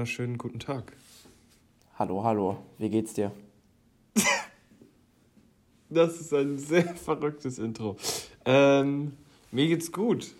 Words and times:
wunderschönen 0.00 0.38
guten 0.38 0.58
Tag. 0.58 0.96
Hallo, 1.98 2.24
hallo, 2.24 2.56
wie 2.78 2.88
geht's 2.88 3.12
dir? 3.12 3.32
Das 5.90 6.18
ist 6.18 6.32
ein 6.32 6.58
sehr 6.58 6.94
verrücktes 6.94 7.58
Intro. 7.58 7.98
Ähm, 8.46 9.12
mir 9.50 9.68
geht's 9.68 9.92
gut. 9.92 10.32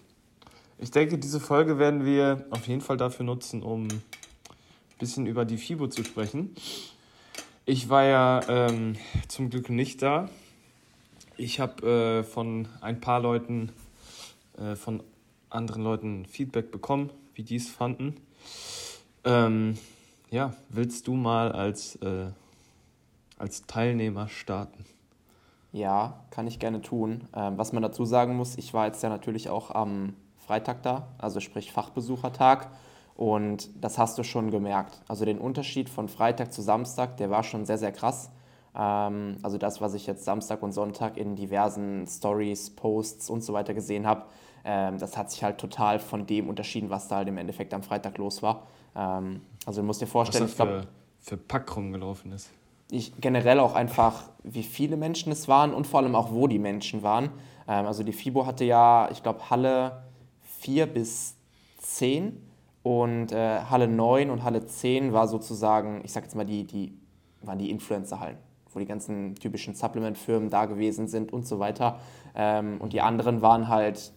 Ich 0.78 0.90
denke, 0.90 1.18
diese 1.18 1.40
Folge 1.40 1.78
werden 1.78 2.06
wir 2.06 2.46
auf 2.48 2.68
jeden 2.68 2.80
Fall 2.80 2.96
dafür 2.96 3.26
nutzen, 3.26 3.62
um 3.62 3.82
ein 3.88 4.02
bisschen 4.98 5.26
über 5.26 5.44
die 5.44 5.58
FIBO 5.58 5.88
zu 5.88 6.04
sprechen. 6.04 6.54
Ich 7.66 7.90
war 7.90 8.04
ja 8.04 8.40
ähm, 8.48 8.96
zum 9.28 9.50
Glück 9.50 9.68
nicht 9.68 10.00
da. 10.00 10.30
Ich 11.36 11.60
habe 11.60 12.22
äh, 12.22 12.24
von 12.24 12.66
ein 12.80 13.02
paar 13.02 13.20
Leuten, 13.20 13.72
äh, 14.56 14.74
von 14.74 15.02
anderen 15.50 15.82
Leuten 15.82 16.24
Feedback 16.24 16.70
bekommen, 16.70 17.10
wie 17.34 17.42
die 17.42 17.56
es 17.56 17.68
fanden. 17.68 18.16
Ähm, 19.24 19.78
ja, 20.30 20.54
willst 20.68 21.06
du 21.08 21.14
mal 21.14 21.52
als, 21.52 21.96
äh, 21.96 22.30
als 23.38 23.66
Teilnehmer 23.66 24.28
starten? 24.28 24.84
Ja, 25.72 26.20
kann 26.30 26.46
ich 26.46 26.58
gerne 26.58 26.82
tun. 26.82 27.28
Ähm, 27.34 27.58
was 27.58 27.72
man 27.72 27.82
dazu 27.82 28.04
sagen 28.04 28.36
muss, 28.36 28.56
ich 28.56 28.74
war 28.74 28.86
jetzt 28.86 29.02
ja 29.02 29.08
natürlich 29.08 29.48
auch 29.48 29.70
am 29.70 30.14
Freitag 30.38 30.82
da, 30.82 31.08
also 31.18 31.40
sprich 31.40 31.72
Fachbesuchertag. 31.72 32.70
Und 33.14 33.68
das 33.80 33.98
hast 33.98 34.16
du 34.18 34.22
schon 34.22 34.50
gemerkt. 34.50 35.02
Also 35.06 35.24
den 35.24 35.38
Unterschied 35.38 35.90
von 35.90 36.08
Freitag 36.08 36.52
zu 36.52 36.62
Samstag, 36.62 37.18
der 37.18 37.28
war 37.28 37.42
schon 37.42 37.66
sehr, 37.66 37.76
sehr 37.76 37.92
krass. 37.92 38.30
Ähm, 38.74 39.36
also 39.42 39.58
das, 39.58 39.80
was 39.80 39.94
ich 39.94 40.06
jetzt 40.06 40.24
Samstag 40.24 40.62
und 40.62 40.72
Sonntag 40.72 41.16
in 41.16 41.36
diversen 41.36 42.06
Stories, 42.06 42.70
Posts 42.70 43.30
und 43.30 43.44
so 43.44 43.52
weiter 43.52 43.74
gesehen 43.74 44.06
habe, 44.06 44.24
ähm, 44.64 44.98
das 44.98 45.16
hat 45.16 45.30
sich 45.30 45.44
halt 45.44 45.58
total 45.58 45.98
von 45.98 46.26
dem 46.26 46.48
unterschieden, 46.48 46.90
was 46.90 47.08
da 47.08 47.16
halt 47.16 47.28
im 47.28 47.38
Endeffekt 47.38 47.74
am 47.74 47.82
Freitag 47.82 48.18
los 48.18 48.42
war. 48.42 48.66
Ähm, 48.96 49.40
also 49.66 49.80
du 49.80 49.86
musst 49.86 50.00
dir 50.00 50.06
vorstellen, 50.06 50.44
was 50.44 50.56
da 50.56 50.66
für, 50.66 50.86
für 51.20 51.36
Pack 51.36 51.76
rumgelaufen 51.76 52.32
ist. 52.32 52.50
Ich 52.90 53.12
generell 53.20 53.60
auch 53.60 53.74
einfach, 53.74 54.30
wie 54.42 54.62
viele 54.62 54.96
Menschen 54.96 55.30
es 55.32 55.46
waren 55.46 55.72
und 55.72 55.86
vor 55.86 56.00
allem 56.00 56.14
auch, 56.14 56.32
wo 56.32 56.46
die 56.46 56.58
Menschen 56.58 57.02
waren. 57.02 57.30
Ähm, 57.68 57.86
also 57.86 58.02
die 58.02 58.12
FIBO 58.12 58.46
hatte 58.46 58.64
ja, 58.64 59.08
ich 59.10 59.22
glaube, 59.22 59.50
Halle 59.50 60.02
4 60.60 60.86
bis 60.86 61.36
10 61.78 62.40
und 62.82 63.32
äh, 63.32 63.60
Halle 63.70 63.88
9 63.88 64.30
und 64.30 64.42
Halle 64.42 64.66
10 64.66 65.12
war 65.12 65.28
sozusagen, 65.28 66.00
ich 66.04 66.12
sag 66.12 66.24
jetzt 66.24 66.34
mal, 66.34 66.46
die, 66.46 66.66
die 66.66 66.98
waren 67.42 67.58
die 67.58 67.70
Influencer-Hallen, 67.70 68.38
wo 68.72 68.78
die 68.78 68.86
ganzen 68.86 69.34
typischen 69.34 69.74
Supplement-Firmen 69.74 70.50
da 70.50 70.66
gewesen 70.66 71.06
sind 71.08 71.32
und 71.32 71.46
so 71.46 71.58
weiter. 71.58 72.00
Ähm, 72.34 72.80
und 72.80 72.92
die 72.92 73.00
anderen 73.00 73.42
waren 73.42 73.68
halt 73.68 74.12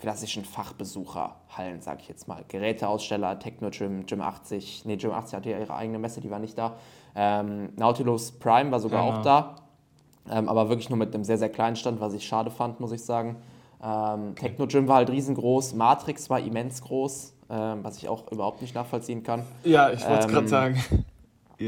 klassischen 0.00 0.44
Fachbesucherhallen, 0.44 1.80
sage 1.82 2.00
ich 2.02 2.08
jetzt 2.08 2.26
mal. 2.26 2.42
Geräteaussteller, 2.48 3.38
Techno 3.38 3.70
Gym, 3.70 4.06
Gym 4.06 4.20
80, 4.20 4.84
nee, 4.86 4.96
Gym 4.96 5.12
80 5.12 5.36
hatte 5.36 5.50
ja 5.50 5.58
ihre 5.58 5.74
eigene 5.74 5.98
Messe, 5.98 6.20
die 6.20 6.30
war 6.30 6.38
nicht 6.38 6.56
da. 6.56 6.76
Ähm, 7.14 7.70
Nautilus 7.76 8.32
Prime 8.32 8.70
war 8.70 8.80
sogar 8.80 9.06
ja. 9.06 9.12
auch 9.12 9.22
da, 9.22 9.56
ähm, 10.30 10.48
aber 10.48 10.68
wirklich 10.68 10.88
nur 10.88 10.98
mit 10.98 11.14
einem 11.14 11.24
sehr, 11.24 11.38
sehr 11.38 11.50
kleinen 11.50 11.76
Stand, 11.76 12.00
was 12.00 12.14
ich 12.14 12.26
schade 12.26 12.50
fand, 12.50 12.80
muss 12.80 12.92
ich 12.92 13.04
sagen. 13.04 13.36
Ähm, 13.82 14.30
okay. 14.30 14.48
Techno 14.48 14.66
Gym 14.66 14.88
war 14.88 14.96
halt 14.96 15.10
riesengroß, 15.10 15.74
Matrix 15.74 16.30
war 16.30 16.40
immens 16.40 16.82
groß, 16.82 17.34
ähm, 17.50 17.84
was 17.84 17.98
ich 17.98 18.08
auch 18.08 18.30
überhaupt 18.32 18.62
nicht 18.62 18.74
nachvollziehen 18.74 19.22
kann. 19.22 19.44
Ja, 19.64 19.90
ich 19.90 20.02
wollte 20.06 20.20
es 20.20 20.28
gerade 20.28 20.40
ähm, 20.40 20.48
sagen. 20.48 20.84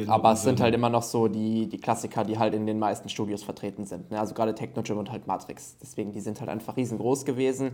Aber 0.07 0.33
es 0.33 0.43
sind 0.43 0.59
halt 0.61 0.75
immer 0.75 0.89
noch 0.89 1.03
so 1.03 1.29
die, 1.29 1.67
die 1.69 1.77
Klassiker, 1.77 2.25
die 2.25 2.39
halt 2.39 2.55
in 2.55 2.67
den 2.67 2.79
meisten 2.79 3.11
Studios 3.11 3.43
vertreten 3.43 3.85
sind. 3.85 4.11
Ne? 4.11 4.19
Also 4.19 4.33
gerade 4.33 4.55
Techno 4.55 4.83
Gym 4.83 4.97
und 4.97 5.13
halt 5.13 5.27
Matrix. 5.27 5.77
Deswegen, 5.83 6.13
die 6.13 6.21
sind 6.21 6.41
halt 6.41 6.49
einfach 6.49 6.79
riesengroß 6.79 7.27
gewesen. 7.27 7.73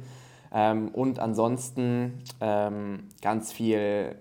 Ähm, 0.52 0.88
und 0.88 1.18
ansonsten 1.18 2.22
ähm, 2.40 3.08
ganz 3.22 3.52
viel, 3.52 4.16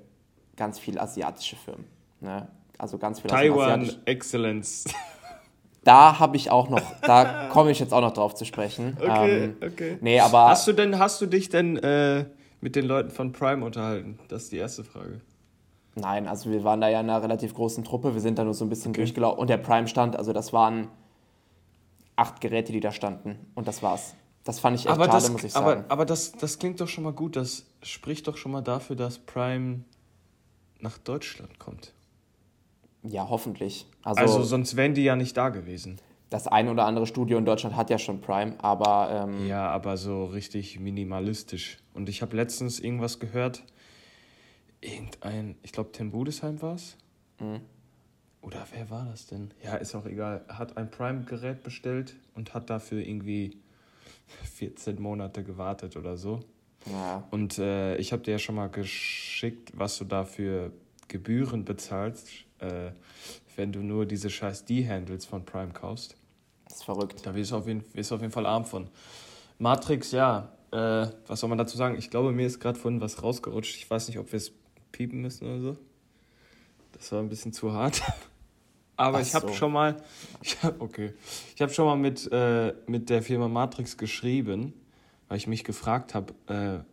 ganz 0.55 0.79
viel 0.79 0.99
asiatische 0.99 1.55
Firmen. 1.55 1.85
Ne? 2.19 2.47
Also 2.77 2.97
ganz 2.97 3.19
viel 3.19 3.29
Taiwan 3.29 3.89
Excellence. 4.05 4.85
Da 5.83 6.19
habe 6.19 6.35
ich 6.35 6.51
auch 6.51 6.69
noch, 6.69 6.81
da 7.01 7.47
komme 7.47 7.71
ich 7.71 7.79
jetzt 7.79 7.93
auch 7.93 8.01
noch 8.01 8.11
drauf 8.11 8.35
zu 8.35 8.43
sprechen. 8.43 8.97
Okay, 9.01 9.43
ähm, 9.45 9.55
okay. 9.63 9.97
Nee, 10.01 10.19
aber. 10.19 10.49
Hast 10.49 10.67
du 10.67 10.73
denn, 10.73 10.99
hast 10.99 11.21
du 11.21 11.27
dich 11.27 11.47
denn 11.47 11.77
äh, 11.77 12.25
mit 12.59 12.75
den 12.75 12.85
Leuten 12.85 13.09
von 13.09 13.31
Prime 13.31 13.63
unterhalten? 13.63 14.19
Das 14.27 14.43
ist 14.43 14.51
die 14.51 14.57
erste 14.57 14.83
Frage. 14.83 15.21
Nein, 15.95 16.27
also 16.27 16.51
wir 16.51 16.63
waren 16.63 16.81
da 16.81 16.89
ja 16.89 16.99
in 16.99 17.09
einer 17.09 17.23
relativ 17.23 17.53
großen 17.53 17.83
Truppe, 17.83 18.13
wir 18.13 18.21
sind 18.21 18.37
da 18.37 18.43
nur 18.43 18.53
so 18.53 18.65
ein 18.65 18.69
bisschen 18.69 18.91
okay. 18.91 19.01
durchgelaufen. 19.01 19.39
Und 19.39 19.49
der 19.49 19.57
Prime 19.57 19.87
stand, 19.87 20.15
also 20.15 20.33
das 20.33 20.51
waren 20.51 20.89
acht 22.17 22.41
Geräte, 22.41 22.71
die 22.73 22.81
da 22.81 22.91
standen. 22.91 23.37
Und 23.55 23.67
das 23.67 23.81
war's. 23.81 24.13
Das 24.47 24.59
fand 24.61 24.79
ich 24.79 24.85
echt 24.85 24.93
aber 24.93 25.05
schade, 25.07 25.17
das, 25.17 25.29
muss 25.29 25.43
ich 25.43 25.51
sagen. 25.51 25.65
Aber, 25.65 25.85
aber 25.89 26.05
das, 26.05 26.31
das 26.31 26.57
klingt 26.57 26.79
doch 26.79 26.87
schon 26.87 27.03
mal 27.03 27.11
gut. 27.11 27.35
Das 27.35 27.65
spricht 27.81 28.29
doch 28.29 28.37
schon 28.37 28.53
mal 28.53 28.61
dafür, 28.61 28.95
dass 28.95 29.19
Prime 29.19 29.81
nach 30.79 30.97
Deutschland 30.97 31.59
kommt. 31.59 31.91
Ja, 33.03 33.27
hoffentlich. 33.27 33.87
Also, 34.03 34.21
also 34.21 34.43
sonst 34.43 34.77
wären 34.77 34.93
die 34.93 35.03
ja 35.03 35.17
nicht 35.17 35.35
da 35.35 35.49
gewesen. 35.49 35.99
Das 36.29 36.47
ein 36.47 36.69
oder 36.69 36.85
andere 36.85 37.07
Studio 37.07 37.37
in 37.37 37.43
Deutschland 37.43 37.75
hat 37.75 37.89
ja 37.89 37.97
schon 37.97 38.21
Prime, 38.21 38.55
aber... 38.59 39.09
Ähm 39.11 39.47
ja, 39.47 39.69
aber 39.69 39.97
so 39.97 40.23
richtig 40.23 40.79
minimalistisch. 40.79 41.79
Und 41.93 42.07
ich 42.07 42.21
habe 42.21 42.33
letztens 42.37 42.79
irgendwas 42.79 43.19
gehört, 43.19 43.63
irgendein, 44.79 45.57
ich 45.61 45.73
glaube 45.73 45.91
Tim 45.91 46.11
Budesheim 46.11 46.61
war 46.61 46.75
es. 46.75 46.95
Mhm. 47.41 47.59
Oder 48.41 48.65
wer 48.73 48.89
war 48.89 49.07
das 49.11 49.27
denn? 49.27 49.51
Ja, 49.61 49.75
ist 49.75 49.93
auch 49.93 50.05
egal. 50.05 50.45
Hat 50.47 50.77
ein 50.77 50.89
Prime-Gerät 50.89 51.63
bestellt 51.63 52.15
und 52.33 52.53
hat 52.53 52.69
dafür 52.69 53.05
irgendwie 53.05 53.57
14 54.55 55.01
Monate 55.01 55.43
gewartet 55.43 55.95
oder 55.95 56.17
so. 56.17 56.41
Ja. 56.85 57.27
Und 57.31 57.57
äh, 57.59 57.97
ich 57.97 58.11
habe 58.11 58.23
dir 58.23 58.31
ja 58.31 58.39
schon 58.39 58.55
mal 58.55 58.69
geschickt, 58.69 59.71
was 59.75 59.97
du 59.97 60.05
da 60.05 60.23
für 60.23 60.71
Gebühren 61.07 61.65
bezahlst, 61.65 62.29
äh, 62.59 62.91
wenn 63.55 63.71
du 63.71 63.79
nur 63.79 64.05
diese 64.05 64.29
scheiß 64.29 64.65
D-Handles 64.65 65.25
von 65.25 65.45
Prime 65.45 65.71
kaufst. 65.73 66.15
Das 66.65 66.77
ist 66.77 66.83
verrückt. 66.83 67.25
Da 67.25 67.33
wirst 67.33 67.51
du 67.51 67.57
auf 67.57 67.67
jeden, 67.67 67.83
wirst 67.93 68.11
auf 68.11 68.21
jeden 68.21 68.33
Fall 68.33 68.45
arm 68.45 68.65
von. 68.65 68.87
Matrix, 69.57 70.11
ja. 70.11 70.51
Äh, 70.71 71.07
was 71.27 71.39
soll 71.39 71.49
man 71.49 71.57
dazu 71.57 71.77
sagen? 71.77 71.97
Ich 71.97 72.09
glaube, 72.09 72.31
mir 72.31 72.45
ist 72.45 72.59
gerade 72.59 72.77
vorhin 72.77 73.01
was 73.01 73.23
rausgerutscht. 73.23 73.75
Ich 73.77 73.89
weiß 73.89 74.07
nicht, 74.09 74.19
ob 74.19 74.31
wir 74.31 74.37
es 74.37 74.51
piepen 74.91 75.21
müssen 75.21 75.45
oder 75.45 75.61
so. 75.61 75.77
Das 76.91 77.11
war 77.11 77.19
ein 77.19 77.29
bisschen 77.29 77.53
zu 77.53 77.73
hart. 77.73 78.01
Aber 78.97 79.19
Ach 79.19 79.21
ich 79.21 79.33
habe 79.35 79.47
so. 79.47 79.53
schon 79.53 79.71
mal, 79.71 79.95
ich 80.41 80.61
hab, 80.63 80.81
okay, 80.81 81.13
ich 81.55 81.61
habe 81.61 81.71
schon 81.71 81.85
mal 81.85 81.95
mit, 81.95 82.29
äh, 82.31 82.73
mit 82.87 83.09
der 83.09 83.21
Firma 83.21 83.47
Matrix 83.47 83.95
geschrieben, 83.97 84.73
weil 85.27 85.37
ich 85.37 85.47
mich 85.47 85.63
gefragt 85.63 86.15
habe, 86.15 86.33
äh, 86.47 86.83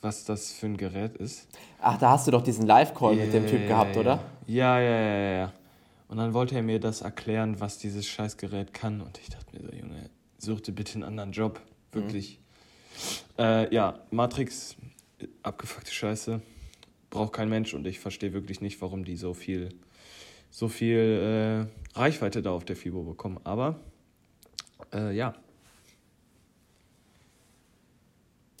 was 0.00 0.24
das 0.24 0.52
für 0.52 0.66
ein 0.66 0.78
Gerät 0.78 1.18
ist. 1.18 1.46
Ach, 1.80 1.98
da 1.98 2.12
hast 2.12 2.26
du 2.26 2.30
doch 2.30 2.42
diesen 2.42 2.66
Live-Call 2.66 3.14
yeah, 3.14 3.24
mit 3.24 3.34
dem 3.34 3.46
Typ 3.46 3.68
gehabt, 3.68 3.96
oder? 3.98 4.24
Ja, 4.46 4.80
ja, 4.80 5.00
ja, 5.00 5.32
ja. 5.32 5.52
Und 6.08 6.16
dann 6.16 6.32
wollte 6.32 6.56
er 6.56 6.62
mir 6.62 6.80
das 6.80 7.02
erklären, 7.02 7.60
was 7.60 7.78
dieses 7.78 8.06
Scheißgerät 8.06 8.72
kann. 8.72 9.02
Und 9.02 9.18
ich 9.18 9.28
dachte 9.28 9.54
mir 9.54 9.62
so, 9.62 9.76
Junge, 9.76 10.10
such 10.38 10.62
dir 10.62 10.72
bitte 10.72 10.94
einen 10.94 11.04
anderen 11.04 11.32
Job. 11.32 11.60
Wirklich. 11.92 12.40
Mhm. 13.36 13.44
Äh, 13.44 13.74
ja, 13.74 14.00
Matrix, 14.10 14.76
abgefuckte 15.42 15.92
Scheiße. 15.92 16.40
Braucht 17.10 17.34
kein 17.34 17.48
Mensch 17.48 17.74
und 17.74 17.86
ich 17.86 18.00
verstehe 18.00 18.32
wirklich 18.32 18.60
nicht, 18.60 18.80
warum 18.80 19.04
die 19.04 19.16
so 19.16 19.34
viel 19.34 19.68
so 20.50 20.68
viel 20.68 21.68
äh, 21.94 21.98
Reichweite 21.98 22.42
da 22.42 22.50
auf 22.50 22.64
der 22.64 22.76
FIBO 22.76 23.02
bekommen. 23.02 23.40
Aber 23.44 23.76
äh, 24.92 25.14
ja. 25.14 25.34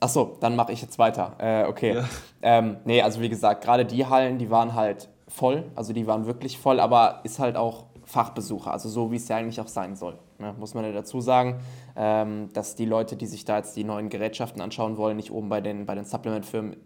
Achso, 0.00 0.38
dann 0.40 0.56
mache 0.56 0.72
ich 0.72 0.80
jetzt 0.80 0.98
weiter. 0.98 1.36
Äh, 1.38 1.64
okay. 1.68 1.94
Ja. 1.94 2.08
Ähm, 2.42 2.78
nee, 2.84 3.02
also 3.02 3.20
wie 3.20 3.28
gesagt, 3.28 3.62
gerade 3.62 3.84
die 3.84 4.06
Hallen, 4.06 4.38
die 4.38 4.50
waren 4.50 4.74
halt 4.74 5.08
voll. 5.28 5.64
Also 5.74 5.92
die 5.92 6.06
waren 6.06 6.26
wirklich 6.26 6.58
voll, 6.58 6.80
aber 6.80 7.20
ist 7.24 7.38
halt 7.38 7.56
auch 7.56 7.84
Fachbesucher. 8.04 8.72
Also 8.72 8.88
so, 8.88 9.12
wie 9.12 9.16
es 9.16 9.28
ja 9.28 9.36
eigentlich 9.36 9.60
auch 9.60 9.68
sein 9.68 9.94
soll. 9.94 10.18
Ne? 10.38 10.54
Muss 10.58 10.74
man 10.74 10.84
ja 10.84 10.92
dazu 10.92 11.20
sagen, 11.20 11.60
ähm, 11.96 12.48
dass 12.52 12.74
die 12.74 12.86
Leute, 12.86 13.16
die 13.16 13.26
sich 13.26 13.44
da 13.44 13.58
jetzt 13.58 13.76
die 13.76 13.84
neuen 13.84 14.08
Gerätschaften 14.08 14.60
anschauen 14.60 14.96
wollen, 14.96 15.16
nicht 15.16 15.30
oben 15.30 15.48
bei 15.48 15.60
den, 15.60 15.86
bei 15.86 15.94
den 15.94 16.04
Supplement-Firmen 16.04 16.76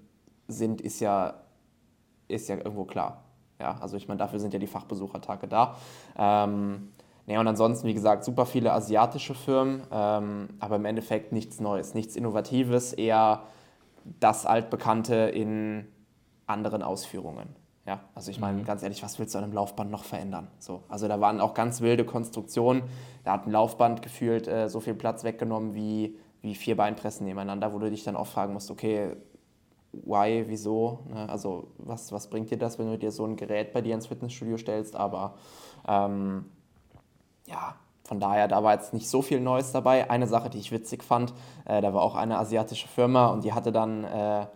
sind, 0.49 0.81
ist 0.81 1.01
ja, 1.01 1.35
ist 2.29 2.49
ja 2.49 2.57
irgendwo 2.57 2.85
klar. 2.85 3.24
Ja, 3.61 3.77
also 3.81 3.97
ich 3.97 4.09
meine, 4.09 4.19
dafür 4.19 4.41
sind 4.41 4.53
ja 4.53 4.59
die 4.59 4.67
Fachbesuchertage 4.67 5.49
da. 5.49 5.77
Ähm, 6.19 6.93
nee, 7.27 7.39
und 7.39 7.47
ansonsten, 7.47 7.87
wie 7.87 7.95
gesagt, 7.95 8.25
super 8.25 8.47
viele 8.47 8.73
asiatische 8.73 9.35
Firmen, 9.35 9.83
ähm, 9.91 10.49
aber 10.59 10.77
im 10.77 10.85
Endeffekt 10.85 11.33
nichts 11.33 11.61
Neues, 11.61 11.95
nichts 11.95 12.17
Innovatives, 12.17 12.93
eher 12.93 13.43
das 14.21 14.45
Altbekannte 14.45 15.15
in 15.15 15.87
anderen 16.47 16.83
Ausführungen. 16.83 17.57
Ja, 17.87 18.01
also 18.15 18.31
ich 18.31 18.41
meine, 18.41 18.59
mhm. 18.59 18.65
ganz 18.65 18.83
ehrlich, 18.83 19.03
was 19.03 19.19
willst 19.19 19.35
du 19.35 19.39
an 19.39 19.45
einem 19.45 19.53
Laufband 19.53 19.91
noch 19.91 20.05
verändern? 20.05 20.49
So, 20.59 20.85
also 20.89 21.07
da 21.07 21.21
waren 21.21 21.41
auch 21.41 21.53
ganz 21.53 21.83
wilde 21.83 22.05
Konstruktionen. 22.05 22.83
Da 23.25 23.33
hat 23.33 23.47
ein 23.47 23.51
Laufband 23.51 24.01
gefühlt 24.01 24.49
äh, 24.49 24.69
so 24.69 24.81
viel 24.81 24.95
Platz 24.95 25.23
weggenommen 25.23 25.75
wie, 25.75 26.17
wie 26.41 26.55
vier 26.55 26.77
Beinpressen 26.77 27.27
nebeneinander, 27.27 27.75
wo 27.75 27.79
du 27.79 27.91
dich 27.91 28.03
dann 28.03 28.17
auch 28.17 28.27
fragen 28.27 28.55
musst, 28.55 28.71
okay, 28.71 29.17
why, 30.05 30.45
wieso. 30.47 31.01
Ne? 31.09 31.29
Also 31.29 31.69
was, 31.79 32.13
was 32.13 32.29
bringt 32.29 32.51
dir 32.51 32.59
das, 32.59 32.79
wenn 32.79 32.87
du 32.87 32.99
dir 32.99 33.11
so 33.11 33.25
ein 33.25 33.37
Gerät 33.37 33.73
bei 33.73 33.81
dir 33.81 33.95
ins 33.95 34.07
Fitnessstudio 34.07 34.57
stellst? 34.57 34.97
Aber 34.97 35.35
ähm, 35.87 36.47
ja, 37.47 37.77
von 38.05 38.21
daher, 38.21 38.49
da 38.49 38.63
war 38.63 38.75
jetzt 38.75 38.93
nicht 38.93 39.09
so 39.09 39.23
viel 39.23 39.41
Neues 39.41 39.73
dabei. 39.73 40.11
Eine 40.11 40.27
Sache, 40.27 40.51
die 40.51 40.59
ich 40.59 40.73
witzig 40.73 41.03
fand, 41.03 41.33
äh, 41.65 41.81
da 41.81 41.95
war 41.95 42.03
auch 42.03 42.15
eine 42.15 42.39
asiatische 42.39 42.89
Firma 42.89 43.29
und 43.29 43.45
die 43.45 43.53
hatte 43.53 43.73
dann 43.73 44.05
äh, 44.05 44.47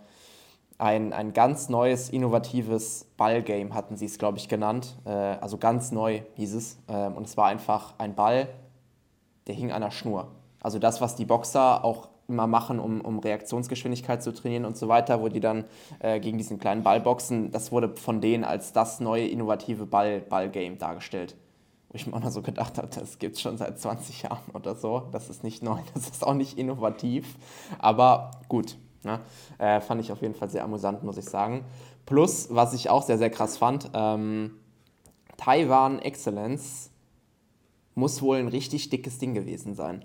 ein, 0.79 1.13
ein 1.13 1.33
ganz 1.33 1.69
neues, 1.69 2.09
innovatives 2.11 3.07
Ballgame, 3.17 3.75
hatten 3.75 3.97
sie 3.97 4.07
es, 4.07 4.19
glaube 4.19 4.39
ich, 4.39 4.49
genannt. 4.49 4.97
Äh, 5.05 5.11
also 5.11 5.59
ganz 5.59 5.93
neu 5.93 6.23
hieß 6.35 6.55
es. 6.55 6.79
Ähm, 6.89 7.17
und 7.17 7.27
es 7.27 7.37
war 7.37 7.47
einfach 7.47 7.95
ein 7.99 8.15
Ball, 8.15 8.49
der 9.47 9.55
hing 9.55 9.73
an 9.73 9.83
der 9.83 9.91
Schnur. 9.91 10.29
Also 10.61 10.79
das, 10.79 11.01
was 11.01 11.17
die 11.17 11.25
Boxer 11.25 11.85
auch 11.85 12.09
immer 12.29 12.47
machen, 12.47 12.79
um, 12.79 13.01
um 13.01 13.19
Reaktionsgeschwindigkeit 13.19 14.23
zu 14.23 14.33
trainieren 14.33 14.67
und 14.67 14.77
so 14.77 14.87
weiter, 14.87 15.23
wo 15.23 15.29
die 15.29 15.41
dann 15.41 15.65
äh, 15.99 16.21
gegen 16.21 16.37
diesen 16.37 16.59
kleinen 16.59 16.83
Ball 16.83 17.01
boxen, 17.01 17.51
das 17.51 17.73
wurde 17.73 17.97
von 17.97 18.21
denen 18.21 18.45
als 18.45 18.75
das 18.75 19.01
neue 19.01 19.27
innovative 19.27 19.87
Ball, 19.87 20.21
Ballgame 20.21 20.77
dargestellt. 20.77 21.37
Wo 21.89 21.95
ich 21.95 22.07
mir 22.07 22.13
auch 22.13 22.21
noch 22.21 22.31
so 22.31 22.43
gedacht 22.43 22.77
habe, 22.77 22.89
das 22.89 23.19
gibt 23.19 23.37
es 23.37 23.41
schon 23.41 23.57
seit 23.57 23.79
20 23.81 24.25
Jahren 24.25 24.51
oder 24.53 24.75
so. 24.75 25.05
Das 25.11 25.31
ist 25.31 25.43
nicht 25.43 25.63
neu, 25.63 25.79
das 25.95 26.11
ist 26.11 26.27
auch 26.27 26.35
nicht 26.35 26.59
innovativ. 26.59 27.37
Aber 27.79 28.33
gut, 28.49 28.77
ne? 29.05 29.21
äh, 29.57 29.81
fand 29.81 30.03
ich 30.03 30.13
auf 30.13 30.21
jeden 30.21 30.35
Fall 30.35 30.51
sehr 30.51 30.65
amüsant, 30.65 31.03
muss 31.03 31.17
ich 31.17 31.25
sagen. 31.25 31.65
Plus, 32.05 32.49
was 32.51 32.75
ich 32.75 32.91
auch 32.91 33.05
sehr, 33.05 33.17
sehr 33.17 33.31
krass 33.31 33.57
fand, 33.57 33.91
ähm, 33.95 34.51
Taiwan 35.39 35.99
Excellence 35.99 36.91
muss 37.95 38.21
wohl 38.21 38.37
ein 38.37 38.49
richtig 38.49 38.91
dickes 38.91 39.19
Ding 39.19 39.33
gewesen 39.33 39.75
sein. 39.75 40.05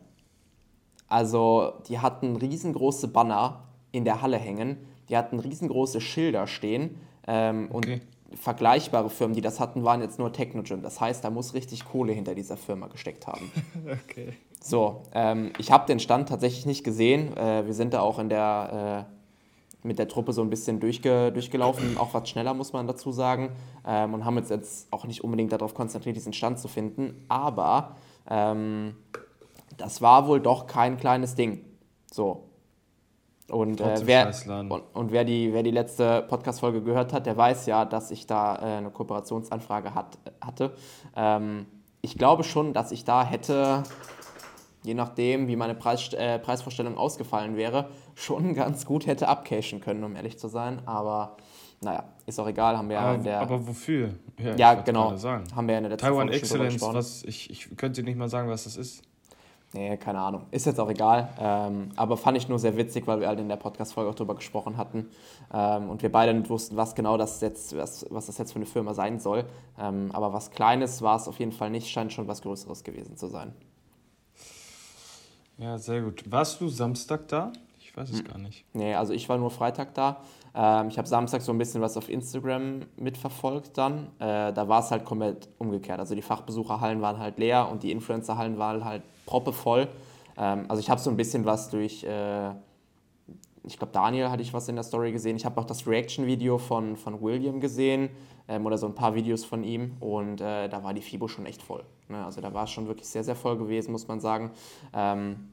Also 1.07 1.73
die 1.87 1.99
hatten 1.99 2.35
riesengroße 2.35 3.07
Banner 3.07 3.63
in 3.91 4.05
der 4.05 4.21
Halle 4.21 4.37
hängen, 4.37 4.77
die 5.09 5.17
hatten 5.17 5.39
riesengroße 5.39 6.01
Schilder 6.01 6.47
stehen 6.47 6.97
ähm, 7.27 7.69
okay. 7.71 7.93
und 7.93 8.01
vergleichbare 8.39 9.09
Firmen, 9.09 9.35
die 9.35 9.41
das 9.41 9.59
hatten, 9.59 9.83
waren 9.83 10.01
jetzt 10.01 10.19
nur 10.19 10.31
Technogen. 10.31 10.81
Das 10.81 10.99
heißt, 10.99 11.23
da 11.23 11.29
muss 11.29 11.53
richtig 11.53 11.85
Kohle 11.85 12.13
hinter 12.13 12.35
dieser 12.35 12.57
Firma 12.57 12.87
gesteckt 12.87 13.27
haben. 13.27 13.51
okay. 14.09 14.33
So, 14.59 15.03
ähm, 15.13 15.51
ich 15.57 15.71
habe 15.71 15.85
den 15.87 15.99
Stand 15.99 16.29
tatsächlich 16.29 16.65
nicht 16.65 16.83
gesehen. 16.83 17.35
Äh, 17.35 17.65
wir 17.65 17.73
sind 17.73 17.93
da 17.93 18.01
auch 18.01 18.17
in 18.17 18.29
der, 18.29 19.07
äh, 19.83 19.87
mit 19.87 19.99
der 19.99 20.07
Truppe 20.07 20.31
so 20.31 20.41
ein 20.41 20.49
bisschen 20.49 20.79
durchge 20.79 21.31
durchgelaufen, 21.31 21.97
auch 21.97 22.13
was 22.13 22.29
schneller, 22.29 22.53
muss 22.53 22.71
man 22.71 22.87
dazu 22.87 23.11
sagen. 23.11 23.49
Ähm, 23.85 24.13
und 24.13 24.25
haben 24.25 24.37
uns 24.37 24.49
jetzt 24.49 24.87
auch 24.91 25.05
nicht 25.05 25.23
unbedingt 25.23 25.51
darauf 25.51 25.73
konzentriert, 25.73 26.15
diesen 26.15 26.33
Stand 26.33 26.59
zu 26.59 26.69
finden. 26.69 27.25
Aber 27.27 27.97
ähm, 28.29 28.95
das 29.77 30.01
war 30.01 30.27
wohl 30.27 30.39
doch 30.39 30.67
kein 30.67 30.97
kleines 30.97 31.35
Ding. 31.35 31.65
So. 32.11 32.49
Und, 33.49 33.81
äh, 33.81 34.01
wer, 34.05 34.31
und, 34.47 34.83
und, 34.93 35.11
wer, 35.11 35.25
die, 35.25 35.53
wer 35.53 35.63
die 35.63 35.71
letzte 35.71 36.23
Podcast-Folge 36.23 36.81
gehört 36.81 37.11
hat, 37.11 37.25
der 37.25 37.35
weiß 37.35 37.65
ja, 37.65 37.85
dass 37.85 38.09
ich 38.09 38.25
da 38.25 38.55
äh, 38.55 38.77
eine 38.77 38.89
Kooperationsanfrage 38.89 39.93
hat, 39.93 40.17
hatte. 40.41 40.73
Ähm, 41.15 41.65
ich 42.01 42.17
glaube 42.17 42.43
schon, 42.43 42.73
dass 42.73 42.91
ich 42.91 43.03
da 43.03 43.25
hätte, 43.25 43.83
je 44.83 44.93
nachdem, 44.93 45.47
wie 45.47 45.55
meine 45.55 45.75
Preis, 45.75 46.13
äh, 46.13 46.39
Preisvorstellung 46.39 46.97
ausgefallen 46.97 47.57
wäre, 47.57 47.89
schon 48.15 48.53
ganz 48.55 48.85
gut 48.85 49.07
hätte 49.07 49.27
abcashen 49.27 49.81
können, 49.81 50.03
um 50.03 50.15
ehrlich 50.15 50.39
zu 50.39 50.47
sein. 50.47 50.81
Aber 50.85 51.37
naja, 51.81 52.05
ist 52.25 52.39
auch 52.39 52.47
egal, 52.47 52.77
haben 52.77 52.89
wir 52.89 52.99
aber, 52.99 53.09
ja 53.09 53.15
in 53.15 53.23
der. 53.23 53.39
Aber 53.41 53.67
wofür? 53.67 54.13
Ja, 54.39 54.55
ja 54.55 54.73
genau. 54.75 55.11
Haben 55.11 55.67
wir 55.67 55.73
ja 55.73 55.77
in 55.77 55.83
der 55.83 55.91
letzten 55.91 56.07
Taiwan 56.07 56.27
Folge 56.27 56.37
Excellence, 56.37 56.81
was, 56.81 57.23
ich, 57.23 57.49
ich 57.49 57.75
könnte 57.77 58.03
nicht 58.03 58.17
mal 58.17 58.29
sagen, 58.29 58.49
was 58.49 58.63
das 58.63 58.77
ist. 58.77 59.03
Nee, 59.73 59.97
keine 59.97 60.19
Ahnung. 60.19 60.45
Ist 60.51 60.67
jetzt 60.67 60.79
auch 60.79 60.89
egal. 60.89 61.29
Ähm, 61.39 61.89
aber 61.95 62.15
fand 62.15 62.37
ich 62.37 62.47
nur 62.47 62.59
sehr 62.59 62.77
witzig, 62.77 63.07
weil 63.07 63.19
wir 63.19 63.27
halt 63.27 63.39
in 63.39 63.49
der 63.49 63.55
Podcast-Folge 63.55 64.11
auch 64.11 64.15
drüber 64.15 64.35
gesprochen 64.35 64.77
hatten. 64.77 65.09
Ähm, 65.51 65.89
und 65.89 66.03
wir 66.03 66.11
beide 66.11 66.31
nicht 66.31 66.49
wussten, 66.49 66.77
was 66.77 66.93
genau 66.93 67.17
das 67.17 67.41
jetzt, 67.41 67.75
was, 67.75 68.05
was 68.11 68.27
das 68.27 68.37
jetzt 68.37 68.53
für 68.53 68.57
eine 68.57 68.67
Firma 68.67 68.93
sein 68.93 69.19
soll. 69.19 69.45
Ähm, 69.79 70.11
aber 70.13 70.31
was 70.31 70.51
Kleines 70.51 71.01
war 71.01 71.15
es 71.15 71.27
auf 71.27 71.39
jeden 71.39 71.51
Fall 71.51 71.71
nicht, 71.71 71.89
scheint 71.89 72.13
schon 72.13 72.27
was 72.27 72.43
Größeres 72.43 72.83
gewesen 72.83 73.17
zu 73.17 73.27
sein. 73.27 73.51
Ja, 75.57 75.79
sehr 75.79 76.01
gut. 76.01 76.23
Warst 76.29 76.61
du 76.61 76.69
Samstag 76.69 77.27
da? 77.27 77.51
Ich 77.79 77.97
weiß 77.97 78.11
es 78.11 78.19
hm. 78.19 78.27
gar 78.27 78.37
nicht. 78.37 78.65
Nee, 78.73 78.93
also 78.93 79.13
ich 79.13 79.27
war 79.27 79.37
nur 79.39 79.49
Freitag 79.49 79.95
da. 79.95 80.21
Ähm, 80.55 80.87
ich 80.89 80.97
habe 80.97 81.07
Samstag 81.07 81.41
so 81.41 81.51
ein 81.51 81.57
bisschen 81.57 81.81
was 81.81 81.97
auf 81.97 82.09
Instagram 82.09 82.81
mitverfolgt 82.95 83.77
dann. 83.77 84.07
Äh, 84.19 84.53
da 84.53 84.67
war 84.67 84.81
es 84.81 84.91
halt 84.91 85.05
komplett 85.05 85.49
umgekehrt. 85.57 85.99
Also 85.99 86.15
die 86.15 86.21
Fachbesucherhallen 86.21 87.01
waren 87.01 87.19
halt 87.19 87.39
leer 87.39 87.69
und 87.71 87.83
die 87.83 87.91
Influencerhallen 87.91 88.57
waren 88.57 88.85
halt 88.85 89.03
proppevoll. 89.25 89.87
Ähm, 90.37 90.65
also 90.67 90.79
ich 90.79 90.89
habe 90.89 91.01
so 91.01 91.09
ein 91.09 91.17
bisschen 91.17 91.45
was 91.45 91.69
durch, 91.69 92.03
äh, 92.03 92.49
ich 93.65 93.77
glaube 93.77 93.93
Daniel 93.93 94.29
hatte 94.29 94.41
ich 94.43 94.53
was 94.53 94.67
in 94.67 94.75
der 94.75 94.83
Story 94.83 95.11
gesehen. 95.11 95.35
Ich 95.35 95.45
habe 95.45 95.59
auch 95.59 95.65
das 95.65 95.87
Reaction-Video 95.87 96.57
von, 96.57 96.97
von 96.97 97.21
William 97.21 97.59
gesehen 97.59 98.09
ähm, 98.47 98.65
oder 98.65 98.77
so 98.77 98.85
ein 98.85 98.95
paar 98.95 99.15
Videos 99.15 99.45
von 99.45 99.63
ihm 99.63 99.97
und 99.99 100.41
äh, 100.41 100.69
da 100.69 100.83
war 100.83 100.93
die 100.93 101.01
FIBO 101.01 101.27
schon 101.27 101.45
echt 101.45 101.63
voll. 101.63 101.83
Ne? 102.09 102.23
Also 102.23 102.41
da 102.41 102.53
war 102.53 102.65
es 102.65 102.71
schon 102.71 102.87
wirklich 102.87 103.07
sehr, 103.07 103.23
sehr 103.23 103.35
voll 103.35 103.57
gewesen, 103.57 103.91
muss 103.91 104.07
man 104.07 104.19
sagen. 104.19 104.51
Ähm, 104.93 105.49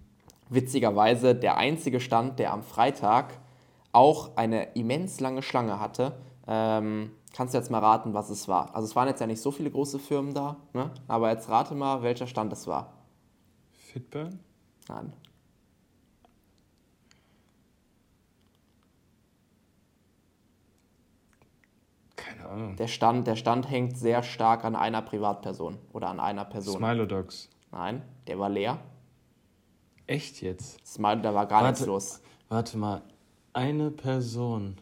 witzigerweise 0.51 1.35
der 1.35 1.57
einzige 1.57 2.01
Stand, 2.01 2.39
der 2.39 2.53
am 2.53 2.63
Freitag 2.63 3.39
auch 3.93 4.37
eine 4.37 4.73
immens 4.75 5.21
lange 5.21 5.43
Schlange 5.43 5.81
hatte. 5.81 6.17
Ähm, 6.47 7.11
kannst 7.35 7.55
du 7.55 7.59
jetzt 7.59 7.71
mal 7.71 7.79
raten, 7.79 8.15
was 8.15 8.31
es 8.31 8.49
war? 8.49 8.75
Also 8.75 8.87
es 8.87 8.97
waren 8.97 9.09
jetzt 9.09 9.21
ja 9.21 9.27
nicht 9.27 9.41
so 9.41 9.51
viele 9.51 9.71
große 9.71 9.99
Firmen 9.99 10.35
da, 10.35 10.57
ne? 10.73 10.91
aber 11.09 11.31
jetzt 11.31 11.49
rate 11.49 11.75
mal, 11.75 12.03
welcher 12.03 12.27
Stand 12.27 12.53
es 12.53 12.67
war. 12.67 12.93
Fitburn? 13.73 14.41
Nein. 14.89 15.13
Keine 22.17 22.49
Ahnung. 22.49 22.77
Der 22.77 22.89
Stand, 22.89 23.27
der 23.27 23.37
Stand 23.37 23.71
hängt 23.71 23.97
sehr 23.97 24.23
stark 24.23 24.65
an 24.65 24.77
einer 24.77 25.03
Privatperson 25.03 25.79
oder 25.93 26.09
an 26.09 26.21
einer 26.21 26.45
Person. 26.45 26.77
Smilodogs. 26.77 27.49
Nein, 27.73 28.03
der 28.27 28.39
war 28.39 28.49
leer. 28.49 28.79
Echt 30.07 30.43
jetzt? 30.43 30.85
Smile, 30.87 31.21
da 31.21 31.35
war 31.35 31.47
gar 31.47 31.63
warte, 31.63 31.73
nichts 31.73 31.87
los. 31.87 32.21
Warte 32.49 32.77
mal, 32.79 33.03
eine 33.53 33.91
Person. 33.91 34.77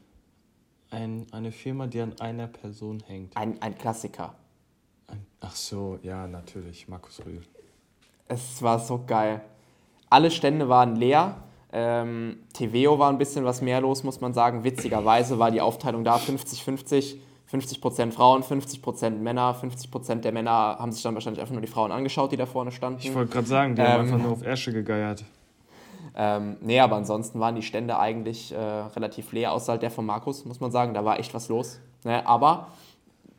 Ein, 0.90 1.26
eine 1.32 1.52
Firma, 1.52 1.86
die 1.86 2.00
an 2.00 2.18
einer 2.20 2.46
Person 2.46 3.02
hängt. 3.06 3.36
Ein, 3.36 3.60
ein 3.60 3.76
Klassiker. 3.76 4.34
Ein, 5.06 5.26
ach 5.40 5.54
so, 5.54 5.98
ja, 6.02 6.26
natürlich. 6.26 6.88
Markus 6.88 7.20
Rühl. 7.24 7.42
Es 8.26 8.62
war 8.62 8.78
so 8.78 9.04
geil. 9.06 9.42
Alle 10.08 10.30
Stände 10.30 10.68
waren 10.68 10.96
leer. 10.96 11.42
Ähm, 11.70 12.38
TVO 12.54 12.98
war 12.98 13.10
ein 13.10 13.18
bisschen 13.18 13.44
was 13.44 13.60
mehr 13.60 13.80
los, 13.80 14.02
muss 14.02 14.20
man 14.20 14.32
sagen. 14.32 14.64
Witzigerweise 14.64 15.38
war 15.38 15.50
die 15.50 15.60
Aufteilung 15.60 16.04
da 16.04 16.16
50-50. 16.16 17.16
50% 17.50 18.12
Frauen, 18.12 18.42
50% 18.42 19.10
Männer. 19.10 19.54
50% 19.54 20.16
der 20.16 20.32
Männer 20.32 20.76
haben 20.78 20.92
sich 20.92 21.02
dann 21.02 21.14
wahrscheinlich 21.14 21.40
einfach 21.40 21.54
nur 21.54 21.62
die 21.62 21.68
Frauen 21.68 21.92
angeschaut, 21.92 22.32
die 22.32 22.36
da 22.36 22.44
vorne 22.44 22.72
standen. 22.72 23.00
Ich 23.00 23.14
wollte 23.14 23.32
gerade 23.32 23.46
sagen, 23.46 23.74
die 23.74 23.80
ähm, 23.80 23.88
haben 23.88 24.00
einfach 24.02 24.18
nur 24.18 24.32
auf 24.32 24.42
Ärsche 24.42 24.72
gegeiert. 24.72 25.24
Ähm, 26.20 26.56
nee, 26.60 26.80
aber 26.80 26.96
ansonsten 26.96 27.38
waren 27.38 27.54
die 27.54 27.62
Stände 27.62 27.96
eigentlich 27.96 28.52
äh, 28.52 28.58
relativ 28.58 29.30
leer, 29.30 29.52
außer 29.52 29.72
halt 29.72 29.82
der 29.82 29.92
von 29.92 30.04
Markus, 30.04 30.44
muss 30.44 30.58
man 30.58 30.72
sagen. 30.72 30.92
Da 30.92 31.04
war 31.04 31.20
echt 31.20 31.32
was 31.32 31.48
los. 31.48 31.78
Ne? 32.02 32.26
Aber 32.26 32.72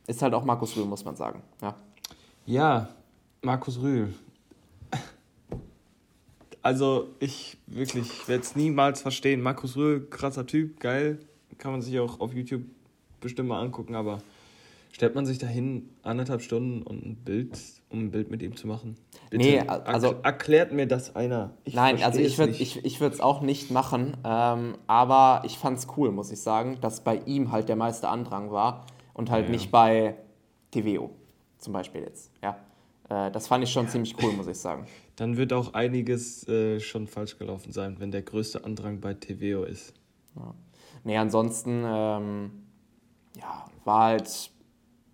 ist 0.07 0.21
halt 0.21 0.33
auch 0.33 0.45
Markus 0.45 0.77
Rühl, 0.77 0.86
muss 0.86 1.03
man 1.03 1.17
sagen. 1.17 1.43
Ja, 1.62 1.75
ja 2.45 2.89
Markus 3.41 3.81
Rühl. 3.81 4.13
Also 6.62 7.09
ich 7.19 7.57
wirklich 7.67 8.27
werde 8.29 8.43
es 8.43 8.55
niemals 8.55 9.01
verstehen. 9.01 9.41
Markus 9.41 9.75
Rühl, 9.75 10.07
krasser 10.09 10.48
Typ, 10.48 10.79
geil. 10.79 11.19
Kann 11.57 11.74
man 11.74 11.81
sich 11.81 12.00
auch 12.00 12.21
auf 12.21 12.33
YouTube 12.33 12.63
bestimmt 13.19 13.50
mal 13.50 13.62
angucken, 13.62 13.95
aber 13.95 14.19
stellt 15.00 15.15
man 15.15 15.25
sich 15.25 15.38
dahin 15.38 15.89
anderthalb 16.03 16.41
Stunden 16.41 16.82
und 16.82 17.06
ein 17.06 17.15
Bild, 17.15 17.58
um 17.88 18.00
ein 18.00 18.12
Bild 18.12 18.29
mit 18.29 18.44
ihm 18.44 18.58
zu 18.58 18.68
machen? 18.68 18.98
Bitte, 19.29 19.46
nee, 19.46 19.60
also 19.62 20.15
erklärt 20.24 20.74
mir 20.74 20.88
das 20.88 21.15
einer. 21.15 21.53
Ich 21.63 21.74
nein, 21.74 22.03
also 22.03 22.20
ich 22.20 22.38
würde 22.38 22.51
ich, 22.51 22.84
ich 22.84 23.00
es 23.00 23.22
auch 23.22 23.39
nicht 23.39 23.72
machen, 23.72 24.18
ähm, 24.25 24.75
aber 24.88 25.44
ich 25.46 25.58
fand 25.58 25.77
es 25.77 25.88
cool, 25.96 26.12
muss 26.12 26.34
ich 26.34 26.41
sagen, 26.41 26.79
dass 26.82 27.01
bei 27.01 27.15
ihm 27.25 27.53
halt 27.53 27.70
der 27.70 27.77
meiste 27.77 28.10
Andrang 28.10 28.51
war 28.51 28.88
und 29.13 29.32
halt 29.32 29.46
ja, 29.46 29.51
nicht 29.51 29.72
bei 29.72 30.18
TVO 30.72 31.12
zum 31.60 31.72
Beispiel 31.72 32.01
jetzt. 32.01 32.34
Ja, 32.44 32.58
äh, 33.08 33.32
das 33.32 33.48
fand 33.48 33.63
ich 33.63 33.72
schon 33.72 33.88
ziemlich 33.88 34.22
cool, 34.22 34.34
muss 34.34 34.48
ich 34.48 34.58
sagen. 34.58 34.86
Dann 35.15 35.38
wird 35.38 35.53
auch 35.53 35.74
einiges 35.75 36.46
äh, 36.50 36.82
schon 36.82 37.08
falsch 37.08 37.38
gelaufen 37.38 37.72
sein, 37.72 37.96
wenn 38.00 38.12
der 38.12 38.24
größte 38.24 38.65
Andrang 38.65 39.00
bei 39.00 39.13
TVO 39.13 39.63
ist. 39.63 39.94
Ja. 40.36 40.53
Nee, 41.06 41.15
ansonsten 41.15 41.86
ähm, 41.86 42.51
ja, 43.38 43.65
war 43.86 44.03
halt 44.03 44.51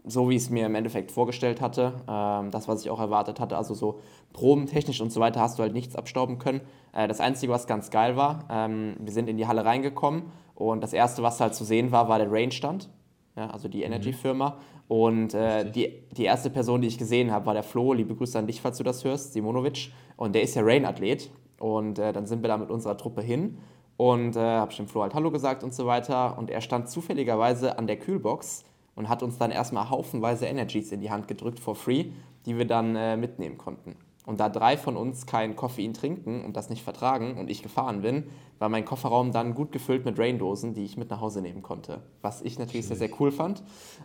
so, 0.05 0.29
wie 0.29 0.35
ich 0.35 0.43
es 0.43 0.49
mir 0.49 0.65
im 0.65 0.75
Endeffekt 0.75 1.11
vorgestellt 1.11 1.61
hatte. 1.61 1.93
Ähm, 2.07 2.51
das, 2.51 2.67
was 2.67 2.81
ich 2.81 2.89
auch 2.89 2.99
erwartet 2.99 3.39
hatte. 3.39 3.57
Also 3.57 3.73
so 3.73 3.99
probentechnisch 4.33 5.01
und 5.01 5.11
so 5.11 5.19
weiter 5.19 5.39
hast 5.39 5.57
du 5.57 5.63
halt 5.63 5.73
nichts 5.73 5.95
abstauben 5.95 6.37
können. 6.37 6.61
Äh, 6.93 7.07
das 7.07 7.19
Einzige, 7.19 7.51
was 7.51 7.67
ganz 7.67 7.89
geil 7.89 8.15
war, 8.15 8.45
ähm, 8.49 8.95
wir 8.99 9.11
sind 9.11 9.29
in 9.29 9.37
die 9.37 9.47
Halle 9.47 9.65
reingekommen 9.65 10.23
und 10.53 10.81
das 10.81 10.93
Erste, 10.93 11.23
was 11.23 11.39
halt 11.39 11.55
zu 11.55 11.63
sehen 11.63 11.91
war, 11.91 12.07
war 12.07 12.19
der 12.19 12.31
Range-Stand. 12.31 12.89
Ja, 13.35 13.49
also 13.49 13.67
die 13.67 13.79
mhm. 13.79 13.85
Energy-Firma. 13.85 14.57
Und 14.87 15.33
äh, 15.33 15.69
die, 15.69 16.03
die 16.11 16.23
erste 16.23 16.49
Person, 16.49 16.81
die 16.81 16.87
ich 16.87 16.97
gesehen 16.97 17.31
habe, 17.31 17.47
war 17.47 17.53
der 17.53 17.63
Flo. 17.63 17.93
Liebe 17.93 18.15
Grüße 18.15 18.37
an 18.37 18.47
dich, 18.47 18.61
falls 18.61 18.77
du 18.77 18.83
das 18.83 19.03
hörst, 19.03 19.33
Simonovic. 19.33 19.91
Und 20.15 20.35
der 20.35 20.43
ist 20.43 20.55
ja 20.55 20.61
Rain-Athlet. 20.63 21.31
Und 21.59 21.99
äh, 21.99 22.13
dann 22.13 22.27
sind 22.27 22.43
wir 22.43 22.47
da 22.47 22.57
mit 22.57 22.69
unserer 22.69 22.97
Truppe 22.97 23.21
hin 23.21 23.57
und 23.97 24.35
äh, 24.35 24.39
habe 24.39 24.71
ich 24.71 24.77
dem 24.77 24.87
Flo 24.87 25.03
halt 25.03 25.13
Hallo 25.13 25.31
gesagt 25.31 25.63
und 25.63 25.73
so 25.73 25.85
weiter. 25.85 26.37
Und 26.37 26.49
er 26.49 26.61
stand 26.61 26.89
zufälligerweise 26.89 27.77
an 27.77 27.87
der 27.87 27.97
Kühlbox 27.97 28.65
und 28.95 29.09
hat 29.09 29.23
uns 29.23 29.37
dann 29.37 29.51
erstmal 29.51 29.89
haufenweise 29.89 30.45
Energies 30.45 30.91
in 30.91 31.01
die 31.01 31.11
Hand 31.11 31.27
gedrückt 31.27 31.59
for 31.59 31.75
free, 31.75 32.11
die 32.45 32.57
wir 32.57 32.65
dann 32.65 32.95
äh, 32.95 33.17
mitnehmen 33.17 33.57
konnten. 33.57 33.95
Und 34.25 34.39
da 34.39 34.49
drei 34.49 34.75
von 34.75 34.97
uns 34.97 35.27
kein 35.27 35.55
Koffein 35.55 35.93
trinken 35.93 36.43
und 36.43 36.57
das 36.57 36.69
nicht 36.69 36.83
vertragen 36.83 37.37
und 37.37 37.49
ich 37.49 37.61
gefahren 37.61 38.01
bin, 38.01 38.27
war 38.57 38.69
mein 38.69 38.83
Kofferraum 38.83 39.31
dann 39.31 39.53
gut 39.53 39.71
gefüllt 39.71 40.03
mit 40.03 40.17
Raindosen, 40.17 40.73
die 40.73 40.83
ich 40.83 40.97
mit 40.97 41.11
nach 41.11 41.21
Hause 41.21 41.41
nehmen 41.41 41.61
konnte. 41.61 42.01
Was 42.21 42.41
ich 42.41 42.57
natürlich 42.57 42.87
sehr, 42.87 42.97
sehr 42.97 43.09
cool 43.19 43.31
fand. 43.31 43.61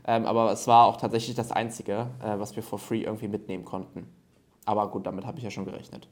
Ähm, 0.07 0.27
aber 0.27 0.53
es 0.53 0.67
war 0.67 0.87
auch 0.87 0.99
tatsächlich 0.99 1.37
das 1.37 1.53
Einzige, 1.53 2.11
äh, 2.23 2.39
was 2.39 2.55
wir 2.55 2.63
for 2.63 2.79
free 2.79 3.03
irgendwie 3.03 3.29
mitnehmen 3.29 3.65
konnten. 3.65 4.07
Aber 4.67 4.91
gut, 4.91 5.07
damit 5.07 5.25
habe 5.25 5.39
ich 5.39 5.45
ja 5.45 5.51
schon 5.51 5.65
gerechnet. 5.65 6.07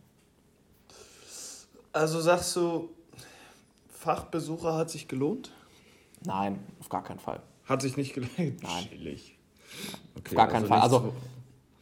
Also 1.93 2.21
sagst 2.21 2.57
du, 2.57 2.89
Fachbesucher 3.89 4.75
hat 4.75 4.89
sich 4.89 5.07
gelohnt? 5.07 5.53
Nein, 6.25 6.65
auf 6.81 6.89
gar 6.89 7.03
keinen 7.03 7.19
Fall. 7.19 7.43
Hat 7.69 7.83
sich 7.83 7.97
nicht 7.97 8.15
gelohnt? 8.15 8.63
Nein. 8.63 8.89
Chillig. 8.89 9.39
Okay, 10.17 10.31
auf 10.31 10.35
gar 10.35 10.49
keinen 10.49 10.63
also 10.63 10.69
Fall. 10.69 10.81
Also, 10.81 11.13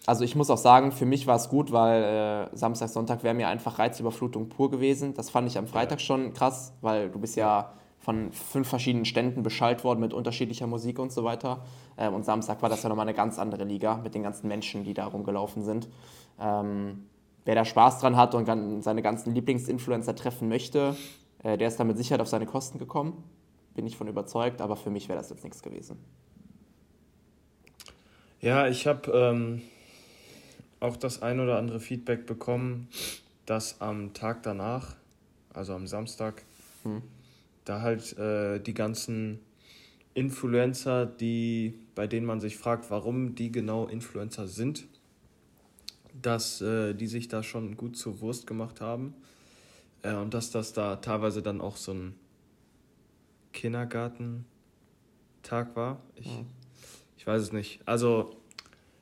also 0.06 0.24
ich 0.24 0.34
muss 0.36 0.50
auch 0.50 0.58
sagen, 0.58 0.92
für 0.92 1.06
mich 1.06 1.26
war 1.26 1.36
es 1.36 1.48
gut, 1.48 1.72
weil 1.72 2.48
äh, 2.52 2.56
Samstag, 2.56 2.88
Sonntag 2.88 3.22
wäre 3.22 3.34
mir 3.34 3.48
einfach 3.48 3.78
Reizüberflutung 3.78 4.48
pur 4.48 4.70
gewesen. 4.70 5.14
Das 5.14 5.30
fand 5.30 5.48
ich 5.48 5.58
am 5.58 5.66
Freitag 5.66 6.00
schon 6.00 6.32
krass, 6.32 6.72
weil 6.80 7.10
du 7.10 7.18
bist 7.18 7.36
ja 7.36 7.72
von 8.00 8.30
fünf 8.30 8.68
verschiedenen 8.68 9.04
Ständen 9.04 9.42
beschallt 9.42 9.82
worden 9.82 9.98
mit 9.98 10.12
unterschiedlicher 10.12 10.68
Musik 10.68 11.00
und 11.00 11.10
so 11.10 11.24
weiter. 11.24 11.64
Ähm, 11.98 12.14
und 12.14 12.24
Samstag 12.24 12.62
war 12.62 12.68
das 12.68 12.82
ja 12.82 12.88
nochmal 12.88 13.06
eine 13.06 13.14
ganz 13.14 13.38
andere 13.38 13.64
Liga 13.64 13.96
mit 13.96 14.14
den 14.14 14.22
ganzen 14.22 14.48
Menschen, 14.48 14.84
die 14.84 14.94
da 14.94 15.06
rumgelaufen 15.06 15.64
sind. 15.64 15.88
Ähm, 16.40 17.06
wer 17.44 17.54
da 17.54 17.64
Spaß 17.64 18.00
dran 18.00 18.16
hat 18.16 18.34
und 18.34 18.82
seine 18.82 19.02
ganzen 19.02 19.34
Lieblingsinfluencer 19.34 20.14
treffen 20.14 20.48
möchte, 20.48 20.96
äh, 21.42 21.58
der 21.58 21.68
ist 21.68 21.80
damit 21.80 21.96
sicher 21.96 22.20
auf 22.20 22.28
seine 22.28 22.46
Kosten 22.46 22.78
gekommen. 22.78 23.24
Bin 23.76 23.86
ich 23.86 23.96
von 23.96 24.08
überzeugt, 24.08 24.62
aber 24.62 24.74
für 24.74 24.88
mich 24.88 25.08
wäre 25.08 25.18
das 25.18 25.28
jetzt 25.28 25.44
nichts 25.44 25.62
gewesen. 25.62 25.98
Ja, 28.40 28.68
ich 28.68 28.86
habe 28.86 29.12
ähm, 29.12 29.62
auch 30.80 30.96
das 30.96 31.20
ein 31.20 31.40
oder 31.40 31.58
andere 31.58 31.78
Feedback 31.78 32.24
bekommen, 32.24 32.88
dass 33.44 33.82
am 33.82 34.14
Tag 34.14 34.42
danach, 34.42 34.96
also 35.52 35.74
am 35.74 35.86
Samstag, 35.86 36.42
hm. 36.84 37.02
da 37.66 37.82
halt 37.82 38.16
äh, 38.18 38.60
die 38.60 38.72
ganzen 38.72 39.40
Influencer, 40.14 41.04
die, 41.04 41.78
bei 41.94 42.06
denen 42.06 42.24
man 42.24 42.40
sich 42.40 42.56
fragt, 42.56 42.90
warum 42.90 43.34
die 43.34 43.52
genau 43.52 43.86
Influencer 43.86 44.48
sind, 44.48 44.86
dass 46.22 46.62
äh, 46.62 46.94
die 46.94 47.08
sich 47.08 47.28
da 47.28 47.42
schon 47.42 47.76
gut 47.76 47.98
zur 47.98 48.20
Wurst 48.22 48.46
gemacht 48.46 48.80
haben 48.80 49.12
äh, 50.02 50.14
und 50.14 50.32
dass 50.32 50.50
das 50.50 50.72
da 50.72 50.96
teilweise 50.96 51.42
dann 51.42 51.60
auch 51.60 51.76
so 51.76 51.92
ein 51.92 52.14
Kindergartentag 53.56 54.44
war. 55.74 56.00
Ich, 56.14 56.26
ja. 56.26 56.44
ich 57.16 57.26
weiß 57.26 57.42
es 57.42 57.52
nicht. 57.52 57.80
Also 57.86 58.36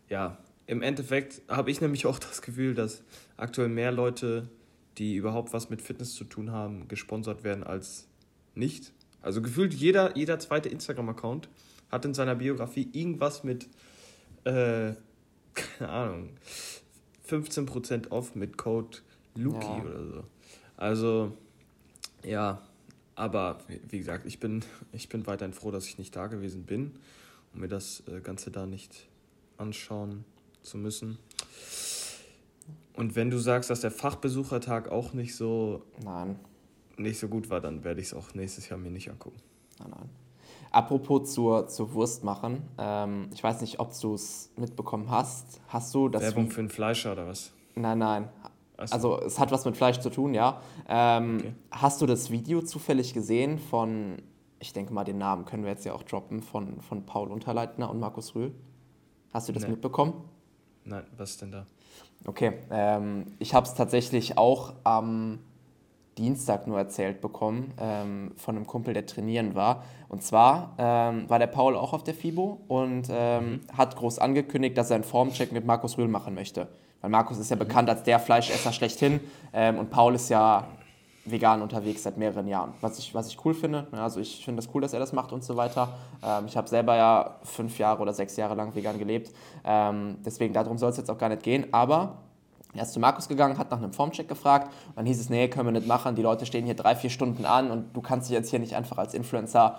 ja, 0.08 0.38
im 0.66 0.80
Endeffekt 0.80 1.42
habe 1.48 1.70
ich 1.70 1.80
nämlich 1.80 2.06
auch 2.06 2.18
das 2.18 2.40
Gefühl, 2.40 2.74
dass 2.74 3.02
aktuell 3.36 3.68
mehr 3.68 3.92
Leute, 3.92 4.48
die 4.96 5.16
überhaupt 5.16 5.52
was 5.52 5.68
mit 5.68 5.82
Fitness 5.82 6.14
zu 6.14 6.24
tun 6.24 6.52
haben, 6.52 6.88
gesponsert 6.88 7.44
werden 7.44 7.64
als 7.64 8.08
nicht. 8.54 8.92
Also 9.20 9.42
gefühlt 9.42 9.74
jeder, 9.74 10.16
jeder 10.16 10.38
zweite 10.38 10.68
Instagram-Account 10.68 11.48
hat 11.90 12.04
in 12.04 12.14
seiner 12.14 12.36
Biografie 12.36 12.88
irgendwas 12.92 13.42
mit, 13.42 13.68
äh, 14.44 14.92
keine 15.54 15.90
Ahnung, 15.90 16.30
15% 17.28 18.10
off 18.10 18.34
mit 18.34 18.56
Code 18.56 18.98
Luki 19.34 19.66
ja. 19.66 19.82
oder 19.82 20.06
so. 20.06 20.24
Also, 20.76 21.36
ja, 22.22 22.62
aber 23.16 23.58
wie 23.88 23.98
gesagt, 23.98 24.26
ich 24.26 24.40
bin, 24.40 24.64
ich 24.92 25.08
bin 25.08 25.26
weiterhin 25.26 25.54
froh, 25.54 25.70
dass 25.70 25.86
ich 25.86 25.98
nicht 25.98 26.14
da 26.16 26.26
gewesen 26.26 26.64
bin 26.64 26.96
und 27.52 27.60
mir 27.60 27.68
das 27.68 28.02
äh, 28.08 28.20
Ganze 28.20 28.50
da 28.50 28.66
nicht 28.66 29.06
anschauen 29.56 30.24
zu 30.62 30.78
müssen. 30.78 31.18
Und 32.94 33.16
wenn 33.16 33.30
du 33.30 33.38
sagst, 33.38 33.70
dass 33.70 33.80
der 33.80 33.90
Fachbesuchertag 33.90 34.88
auch 34.88 35.12
nicht 35.12 35.34
so, 35.34 35.82
nein. 36.02 36.38
nicht 36.96 37.18
so 37.18 37.28
gut 37.28 37.50
war, 37.50 37.60
dann 37.60 37.84
werde 37.84 38.00
ich 38.00 38.08
es 38.08 38.14
auch 38.14 38.34
nächstes 38.34 38.68
Jahr 38.68 38.78
mir 38.78 38.90
nicht 38.90 39.10
angucken. 39.10 39.40
Nein, 39.78 39.90
nein. 39.90 40.10
Apropos 40.70 41.32
zur, 41.32 41.68
zur 41.68 41.92
Wurst 41.92 42.24
machen, 42.24 42.62
ähm, 42.78 43.28
ich 43.32 43.42
weiß 43.42 43.60
nicht, 43.60 43.78
ob 43.78 43.98
du 44.00 44.14
es 44.14 44.50
mitbekommen 44.56 45.08
hast. 45.08 45.60
Hast 45.68 45.94
du 45.94 46.08
das. 46.08 46.22
Werbung 46.22 46.50
für 46.50 46.60
einen 46.60 46.68
Fleischer 46.68 47.12
oder 47.12 47.28
was? 47.28 47.52
Nein, 47.76 47.98
nein. 47.98 48.28
So. 48.76 48.82
Also 48.94 49.20
es 49.20 49.38
hat 49.38 49.52
was 49.52 49.64
mit 49.64 49.76
Fleisch 49.76 50.00
zu 50.00 50.10
tun, 50.10 50.34
ja. 50.34 50.60
Ähm, 50.88 51.36
okay. 51.38 51.52
Hast 51.70 52.00
du 52.00 52.06
das 52.06 52.30
Video 52.30 52.60
zufällig 52.60 53.14
gesehen 53.14 53.58
von, 53.58 54.16
ich 54.58 54.72
denke 54.72 54.92
mal, 54.92 55.04
den 55.04 55.18
Namen 55.18 55.44
können 55.44 55.62
wir 55.62 55.70
jetzt 55.70 55.84
ja 55.84 55.92
auch 55.92 56.02
droppen, 56.02 56.42
von, 56.42 56.80
von 56.80 57.06
Paul 57.06 57.30
Unterleitner 57.30 57.88
und 57.88 58.00
Markus 58.00 58.34
Rühl? 58.34 58.52
Hast 59.32 59.48
du 59.48 59.52
das 59.52 59.64
nee. 59.64 59.70
mitbekommen? 59.70 60.14
Nein, 60.84 61.04
was 61.16 61.30
ist 61.30 61.42
denn 61.42 61.52
da? 61.52 61.66
Okay, 62.26 62.54
ähm, 62.70 63.26
ich 63.38 63.54
habe 63.54 63.66
es 63.66 63.74
tatsächlich 63.74 64.38
auch 64.38 64.74
am 64.82 65.38
Dienstag 66.18 66.66
nur 66.66 66.78
erzählt 66.78 67.20
bekommen 67.20 67.72
ähm, 67.78 68.32
von 68.36 68.56
einem 68.56 68.66
Kumpel, 68.66 68.94
der 68.94 69.06
trainieren 69.06 69.54
war. 69.54 69.84
Und 70.08 70.22
zwar 70.22 70.74
ähm, 70.78 71.28
war 71.28 71.38
der 71.38 71.48
Paul 71.48 71.76
auch 71.76 71.92
auf 71.92 72.04
der 72.04 72.14
FIBO 72.14 72.60
und 72.68 73.08
ähm, 73.10 73.44
mhm. 73.44 73.60
hat 73.76 73.96
groß 73.96 74.18
angekündigt, 74.18 74.78
dass 74.78 74.90
er 74.90 74.96
einen 74.96 75.04
Formcheck 75.04 75.52
mit 75.52 75.64
Markus 75.66 75.98
Rühl 75.98 76.08
machen 76.08 76.34
möchte. 76.34 76.68
Weil 77.04 77.10
Markus 77.10 77.36
ist 77.36 77.50
ja 77.50 77.56
mhm. 77.56 77.60
bekannt 77.60 77.90
als 77.90 78.02
der 78.02 78.18
Fleischesser 78.18 78.72
schlechthin 78.72 79.20
ähm, 79.52 79.78
und 79.78 79.90
Paul 79.90 80.14
ist 80.14 80.30
ja 80.30 80.66
vegan 81.26 81.60
unterwegs 81.60 82.02
seit 82.02 82.16
mehreren 82.16 82.48
Jahren. 82.48 82.72
Was 82.80 82.98
ich, 82.98 83.14
was 83.14 83.28
ich 83.28 83.44
cool 83.44 83.52
finde. 83.52 83.86
Also 83.92 84.20
ich 84.20 84.42
finde 84.42 84.62
das 84.62 84.74
cool, 84.74 84.80
dass 84.80 84.94
er 84.94 85.00
das 85.00 85.12
macht 85.12 85.30
und 85.30 85.44
so 85.44 85.54
weiter. 85.54 85.90
Ähm, 86.24 86.46
ich 86.46 86.56
habe 86.56 86.66
selber 86.66 86.96
ja 86.96 87.36
fünf 87.42 87.76
Jahre 87.76 88.00
oder 88.00 88.14
sechs 88.14 88.36
Jahre 88.36 88.54
lang 88.54 88.74
vegan 88.74 88.98
gelebt. 88.98 89.32
Ähm, 89.66 90.16
deswegen 90.24 90.54
darum 90.54 90.78
soll 90.78 90.92
es 90.92 90.96
jetzt 90.96 91.10
auch 91.10 91.18
gar 91.18 91.28
nicht 91.28 91.42
gehen. 91.42 91.66
Aber 91.72 92.14
er 92.72 92.84
ist 92.84 92.94
zu 92.94 93.00
Markus 93.00 93.28
gegangen, 93.28 93.58
hat 93.58 93.70
nach 93.70 93.76
einem 93.76 93.92
Formcheck 93.92 94.26
gefragt 94.26 94.72
und 94.88 94.96
dann 94.96 95.04
hieß 95.04 95.20
es, 95.20 95.28
nee, 95.28 95.48
können 95.48 95.66
wir 95.66 95.72
nicht 95.72 95.86
machen. 95.86 96.16
Die 96.16 96.22
Leute 96.22 96.46
stehen 96.46 96.64
hier 96.64 96.74
drei, 96.74 96.96
vier 96.96 97.10
Stunden 97.10 97.44
an 97.44 97.70
und 97.70 97.94
du 97.94 98.00
kannst 98.00 98.30
dich 98.30 98.34
jetzt 98.34 98.48
hier 98.48 98.60
nicht 98.60 98.76
einfach 98.76 98.96
als 98.96 99.12
Influencer 99.12 99.78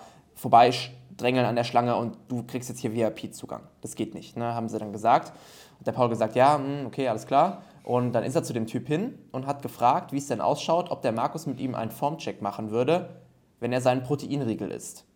vorbeidrängeln 1.16 1.46
an 1.46 1.56
der 1.56 1.64
Schlange 1.64 1.96
und 1.96 2.16
du 2.28 2.42
kriegst 2.42 2.68
jetzt 2.68 2.80
hier 2.80 2.94
VIP-Zugang. 2.94 3.62
Das 3.80 3.94
geht 3.94 4.14
nicht, 4.14 4.36
ne? 4.36 4.54
haben 4.54 4.68
sie 4.68 4.78
dann 4.78 4.92
gesagt. 4.92 5.32
Und 5.78 5.86
der 5.86 5.92
Paul 5.92 6.08
gesagt, 6.08 6.36
ja, 6.36 6.56
hm, 6.56 6.86
okay, 6.86 7.08
alles 7.08 7.26
klar. 7.26 7.62
Und 7.82 8.12
dann 8.12 8.24
ist 8.24 8.34
er 8.34 8.42
zu 8.42 8.52
dem 8.52 8.66
Typ 8.66 8.86
hin 8.86 9.18
und 9.32 9.46
hat 9.46 9.62
gefragt, 9.62 10.12
wie 10.12 10.18
es 10.18 10.26
denn 10.26 10.40
ausschaut, 10.40 10.90
ob 10.90 11.02
der 11.02 11.12
Markus 11.12 11.46
mit 11.46 11.60
ihm 11.60 11.74
einen 11.74 11.90
Formcheck 11.90 12.42
machen 12.42 12.70
würde, 12.70 13.20
wenn 13.60 13.72
er 13.72 13.80
seinen 13.80 14.02
Proteinriegel 14.02 14.70
isst. 14.70 15.06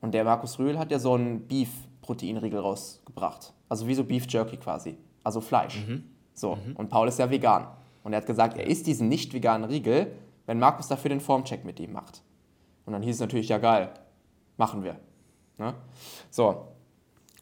Und 0.00 0.14
der 0.14 0.24
Markus 0.24 0.58
Rühl 0.58 0.78
hat 0.78 0.90
ja 0.90 0.98
so 0.98 1.14
einen 1.14 1.46
Beef-Proteinriegel 1.46 2.60
rausgebracht. 2.60 3.52
Also 3.68 3.86
wie 3.86 3.94
so 3.94 4.04
Beef 4.04 4.26
Jerky 4.28 4.56
quasi. 4.56 4.96
Also 5.24 5.40
Fleisch. 5.40 5.86
Mhm. 5.86 6.04
So. 6.34 6.56
Mhm. 6.56 6.76
Und 6.76 6.88
Paul 6.88 7.08
ist 7.08 7.18
ja 7.18 7.30
vegan. 7.30 7.66
Und 8.02 8.12
er 8.12 8.18
hat 8.18 8.26
gesagt, 8.26 8.56
er 8.56 8.66
isst 8.66 8.86
diesen 8.86 9.08
nicht 9.08 9.34
veganen 9.34 9.68
Riegel, 9.68 10.12
wenn 10.46 10.58
Markus 10.58 10.88
dafür 10.88 11.10
den 11.10 11.20
Formcheck 11.20 11.64
mit 11.64 11.80
ihm 11.80 11.92
macht. 11.92 12.22
Und 12.86 12.94
dann 12.94 13.02
hieß 13.02 13.16
es 13.16 13.20
natürlich, 13.20 13.48
ja 13.48 13.58
geil, 13.58 13.90
machen 14.56 14.82
wir. 14.82 14.96
Ne? 15.60 15.74
So, 16.30 16.68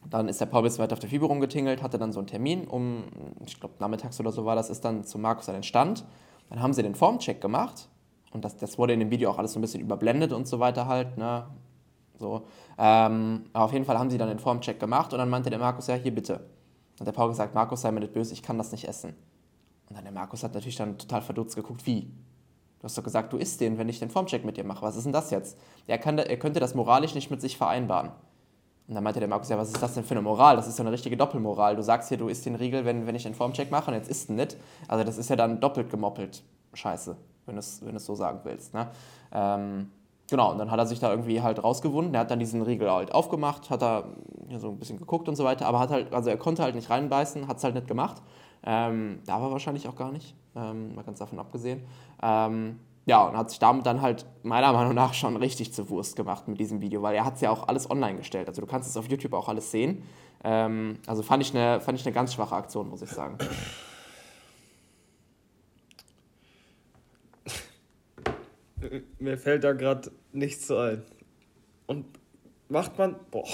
dann 0.09 0.27
ist 0.27 0.39
der 0.41 0.45
Paul 0.45 0.63
bis 0.63 0.77
weiter 0.77 0.93
auf 0.93 0.99
der 0.99 1.09
FIBO 1.09 1.25
rumgetingelt, 1.25 1.81
hatte 1.81 1.97
dann 1.97 2.11
so 2.11 2.19
einen 2.19 2.27
Termin, 2.27 2.67
um, 2.67 3.05
ich 3.45 3.59
glaube, 3.59 3.75
nachmittags 3.79 4.19
oder 4.19 4.31
so 4.31 4.45
war 4.45 4.55
das, 4.55 4.69
ist 4.69 4.83
dann 4.83 5.05
zu 5.05 5.17
Markus 5.17 5.47
an 5.49 5.55
den 5.55 5.63
Stand. 5.63 6.05
Dann 6.49 6.61
haben 6.61 6.73
sie 6.73 6.83
den 6.83 6.95
Formcheck 6.95 7.39
gemacht 7.41 7.87
und 8.31 8.43
das, 8.43 8.57
das 8.57 8.77
wurde 8.77 8.93
in 8.93 8.99
dem 8.99 9.09
Video 9.09 9.31
auch 9.31 9.37
alles 9.37 9.53
so 9.53 9.59
ein 9.59 9.61
bisschen 9.61 9.81
überblendet 9.81 10.33
und 10.33 10.47
so 10.47 10.59
weiter 10.59 10.85
halt, 10.87 11.17
ne? 11.17 11.47
So. 12.17 12.45
Ähm, 12.77 13.45
aber 13.53 13.65
auf 13.65 13.71
jeden 13.71 13.85
Fall 13.85 13.97
haben 13.97 14.09
sie 14.09 14.17
dann 14.17 14.27
den 14.27 14.39
Formcheck 14.39 14.79
gemacht 14.79 15.13
und 15.13 15.19
dann 15.19 15.29
meinte 15.29 15.49
der 15.49 15.59
Markus, 15.59 15.87
ja, 15.87 15.95
hier 15.95 16.13
bitte. 16.13 16.45
Und 16.99 17.05
der 17.05 17.13
Paul 17.13 17.29
gesagt, 17.29 17.55
Markus, 17.55 17.81
sei 17.81 17.91
mir 17.91 18.01
nicht 18.01 18.11
böse, 18.11 18.33
ich 18.33 18.43
kann 18.43 18.57
das 18.57 18.73
nicht 18.73 18.85
essen. 18.85 19.15
Und 19.87 19.95
dann 19.95 20.03
der 20.03 20.11
Markus 20.11 20.43
hat 20.43 20.53
natürlich 20.53 20.75
dann 20.75 20.97
total 20.97 21.21
verdutzt 21.21 21.55
geguckt, 21.55 21.85
wie? 21.85 22.11
Du 22.79 22.85
hast 22.85 22.97
doch 22.97 23.03
gesagt, 23.03 23.33
du 23.33 23.37
isst 23.37 23.59
den, 23.59 23.77
wenn 23.77 23.89
ich 23.89 23.99
den 23.99 24.09
Formcheck 24.09 24.45
mit 24.45 24.55
dir 24.57 24.63
mache. 24.63 24.81
Was 24.81 24.95
ist 24.95 25.03
denn 25.03 25.13
das 25.13 25.31
jetzt? 25.31 25.57
Er, 25.85 25.97
kann, 25.97 26.17
er 26.17 26.37
könnte 26.37 26.59
das 26.59 26.75
moralisch 26.75 27.13
nicht 27.13 27.29
mit 27.29 27.41
sich 27.41 27.57
vereinbaren. 27.57 28.11
Und 28.87 28.95
dann 28.95 29.03
meinte 29.03 29.19
der 29.19 29.29
Markus, 29.29 29.49
ja, 29.49 29.57
was 29.57 29.69
ist 29.69 29.83
das 29.83 29.93
denn 29.93 30.03
für 30.03 30.15
eine 30.15 30.23
Moral? 30.23 30.55
Das 30.55 30.67
ist 30.67 30.79
ja 30.79 30.83
eine 30.83 30.91
richtige 30.91 31.15
Doppelmoral. 31.15 31.75
Du 31.75 31.83
sagst 31.83 32.09
hier, 32.09 32.17
du 32.17 32.27
isst 32.27 32.45
den 32.45 32.55
Riegel, 32.55 32.85
wenn, 32.85 33.05
wenn 33.05 33.13
ich 33.13 33.23
den 33.23 33.35
Formcheck 33.35 33.69
mache 33.69 33.91
und 33.91 33.97
jetzt 33.97 34.09
isst 34.09 34.29
du 34.29 34.33
nicht. 34.33 34.57
Also 34.87 35.03
das 35.03 35.19
ist 35.19 35.29
ja 35.29 35.35
dann 35.35 35.59
doppelt 35.59 35.91
gemoppelt. 35.91 36.41
Scheiße, 36.73 37.15
wenn 37.45 37.55
du 37.55 37.59
es 37.59 37.85
wenn 37.85 37.99
so 37.99 38.15
sagen 38.15 38.39
willst. 38.45 38.73
Ne? 38.73 38.87
Ähm, 39.31 39.91
genau, 40.27 40.53
und 40.53 40.57
dann 40.57 40.71
hat 40.71 40.79
er 40.79 40.87
sich 40.87 40.99
da 40.99 41.11
irgendwie 41.11 41.41
halt 41.41 41.63
rausgewunden. 41.63 42.15
Er 42.15 42.21
hat 42.21 42.31
dann 42.31 42.39
diesen 42.39 42.63
Riegel 42.63 42.89
halt 42.89 43.13
aufgemacht, 43.13 43.69
hat 43.69 43.83
da 43.83 44.05
ja, 44.47 44.57
so 44.57 44.69
ein 44.69 44.79
bisschen 44.79 44.97
geguckt 44.97 45.29
und 45.29 45.35
so 45.35 45.43
weiter, 45.43 45.67
aber 45.67 45.79
hat 45.79 45.91
halt, 45.91 46.11
also 46.11 46.31
er 46.31 46.37
konnte 46.37 46.63
halt 46.63 46.73
nicht 46.73 46.89
reinbeißen, 46.89 47.47
hat 47.47 47.57
es 47.57 47.63
halt 47.63 47.75
nicht 47.75 47.87
gemacht. 47.87 48.23
Ähm, 48.63 49.19
da 49.25 49.41
war 49.41 49.51
wahrscheinlich 49.51 49.87
auch 49.87 49.95
gar 49.95 50.11
nicht, 50.11 50.35
ähm, 50.55 50.95
mal 50.95 51.03
ganz 51.03 51.19
davon 51.19 51.39
abgesehen. 51.39 51.81
Ähm, 52.21 52.79
ja, 53.05 53.27
und 53.27 53.35
hat 53.35 53.49
sich 53.49 53.59
damit 53.59 53.85
dann 53.85 54.01
halt 54.01 54.25
meiner 54.43 54.71
Meinung 54.71 54.93
nach 54.93 55.15
schon 55.15 55.35
richtig 55.37 55.73
zur 55.73 55.89
Wurst 55.89 56.15
gemacht 56.15 56.47
mit 56.47 56.59
diesem 56.59 56.81
Video, 56.81 57.01
weil 57.01 57.15
er 57.15 57.25
hat 57.25 57.35
es 57.35 57.41
ja 57.41 57.49
auch 57.49 57.67
alles 57.67 57.89
online 57.89 58.17
gestellt. 58.17 58.47
Also 58.47 58.61
du 58.61 58.67
kannst 58.67 58.87
es 58.87 58.95
auf 58.97 59.09
YouTube 59.09 59.33
auch 59.33 59.49
alles 59.49 59.71
sehen. 59.71 60.03
Ähm, 60.43 60.99
also 61.07 61.23
fand 61.23 61.41
ich, 61.41 61.55
eine, 61.55 61.81
fand 61.81 61.99
ich 61.99 62.05
eine 62.05 62.13
ganz 62.13 62.35
schwache 62.35 62.55
Aktion, 62.55 62.89
muss 62.89 63.01
ich 63.01 63.09
sagen. 63.09 63.39
Mir 69.19 69.37
fällt 69.37 69.63
da 69.63 69.73
gerade 69.73 70.11
nichts 70.31 70.67
so 70.67 70.77
ein. 70.77 71.03
Und 71.87 72.05
macht 72.69 72.97
man, 72.97 73.15
boah, 73.31 73.47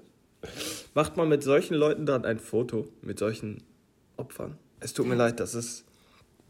macht 0.94 1.16
man 1.16 1.28
mit 1.28 1.42
solchen 1.42 1.74
Leuten 1.74 2.06
dann 2.06 2.24
ein 2.24 2.38
Foto, 2.38 2.86
mit 3.02 3.18
solchen 3.18 3.62
Opfern? 4.22 4.56
Es 4.80 4.92
tut 4.94 5.06
mir 5.06 5.14
leid, 5.14 5.38
das 5.40 5.54
ist 5.54 5.84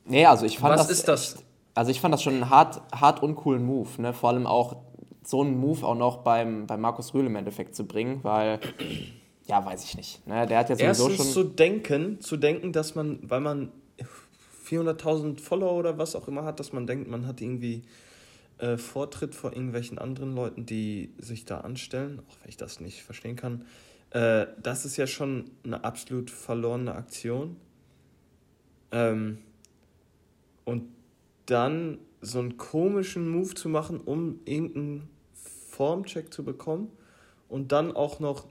Nee, 0.04 0.26
also 0.26 0.46
ich 0.46 0.58
fand 0.58 0.74
Was 0.78 0.88
das. 0.88 0.98
ist 0.98 1.08
das? 1.08 1.34
Echt, 1.34 1.44
also 1.74 1.90
ich 1.90 2.00
fand 2.00 2.12
das 2.14 2.22
schon 2.22 2.34
einen 2.34 2.50
hart, 2.50 2.82
hart 2.92 3.22
uncoolen 3.22 3.64
Move, 3.64 3.88
ne? 4.00 4.12
Vor 4.12 4.30
allem 4.30 4.46
auch 4.46 4.76
so 5.24 5.40
einen 5.42 5.58
Move 5.58 5.86
auch 5.86 5.94
noch 5.94 6.18
beim, 6.18 6.66
beim 6.66 6.80
Markus 6.80 7.14
Rühl 7.14 7.26
im 7.26 7.36
Endeffekt 7.36 7.74
zu 7.76 7.86
bringen, 7.86 8.20
weil, 8.22 8.58
ja, 9.46 9.64
weiß 9.64 9.84
ich 9.84 9.96
nicht. 9.96 10.26
Ne? 10.26 10.46
Der 10.46 10.58
hat 10.58 10.68
ja 10.70 10.76
sowieso 10.76 11.08
Erstens 11.08 11.32
schon. 11.32 11.44
zu 11.44 11.44
denken, 11.44 12.20
zu 12.20 12.36
denken, 12.36 12.72
dass 12.72 12.94
man, 12.96 13.20
weil 13.22 13.40
man 13.40 13.70
400.000 14.68 15.38
Follower 15.40 15.74
oder 15.74 15.98
was 15.98 16.16
auch 16.16 16.26
immer 16.26 16.44
hat, 16.44 16.58
dass 16.58 16.72
man 16.72 16.86
denkt, 16.86 17.08
man 17.08 17.26
hat 17.26 17.40
irgendwie 17.40 17.82
äh, 18.58 18.76
Vortritt 18.76 19.34
vor 19.36 19.52
irgendwelchen 19.52 19.98
anderen 19.98 20.34
Leuten, 20.34 20.66
die 20.66 21.14
sich 21.18 21.44
da 21.44 21.60
anstellen, 21.60 22.20
auch 22.28 22.36
wenn 22.42 22.48
ich 22.48 22.56
das 22.56 22.80
nicht 22.80 23.02
verstehen 23.02 23.36
kann. 23.36 23.64
Äh, 24.12 24.46
das 24.62 24.84
ist 24.84 24.96
ja 24.96 25.06
schon 25.06 25.50
eine 25.64 25.84
absolut 25.84 26.30
verlorene 26.30 26.94
Aktion. 26.94 27.56
Ähm, 28.90 29.38
und 30.64 30.84
dann 31.46 31.98
so 32.20 32.38
einen 32.38 32.56
komischen 32.56 33.28
Move 33.28 33.54
zu 33.54 33.68
machen, 33.68 34.00
um 34.00 34.40
irgendeinen 34.44 35.08
Formcheck 35.70 36.32
zu 36.32 36.44
bekommen 36.44 36.90
und 37.48 37.72
dann 37.72 37.90
auch 37.92 38.20
noch 38.20 38.46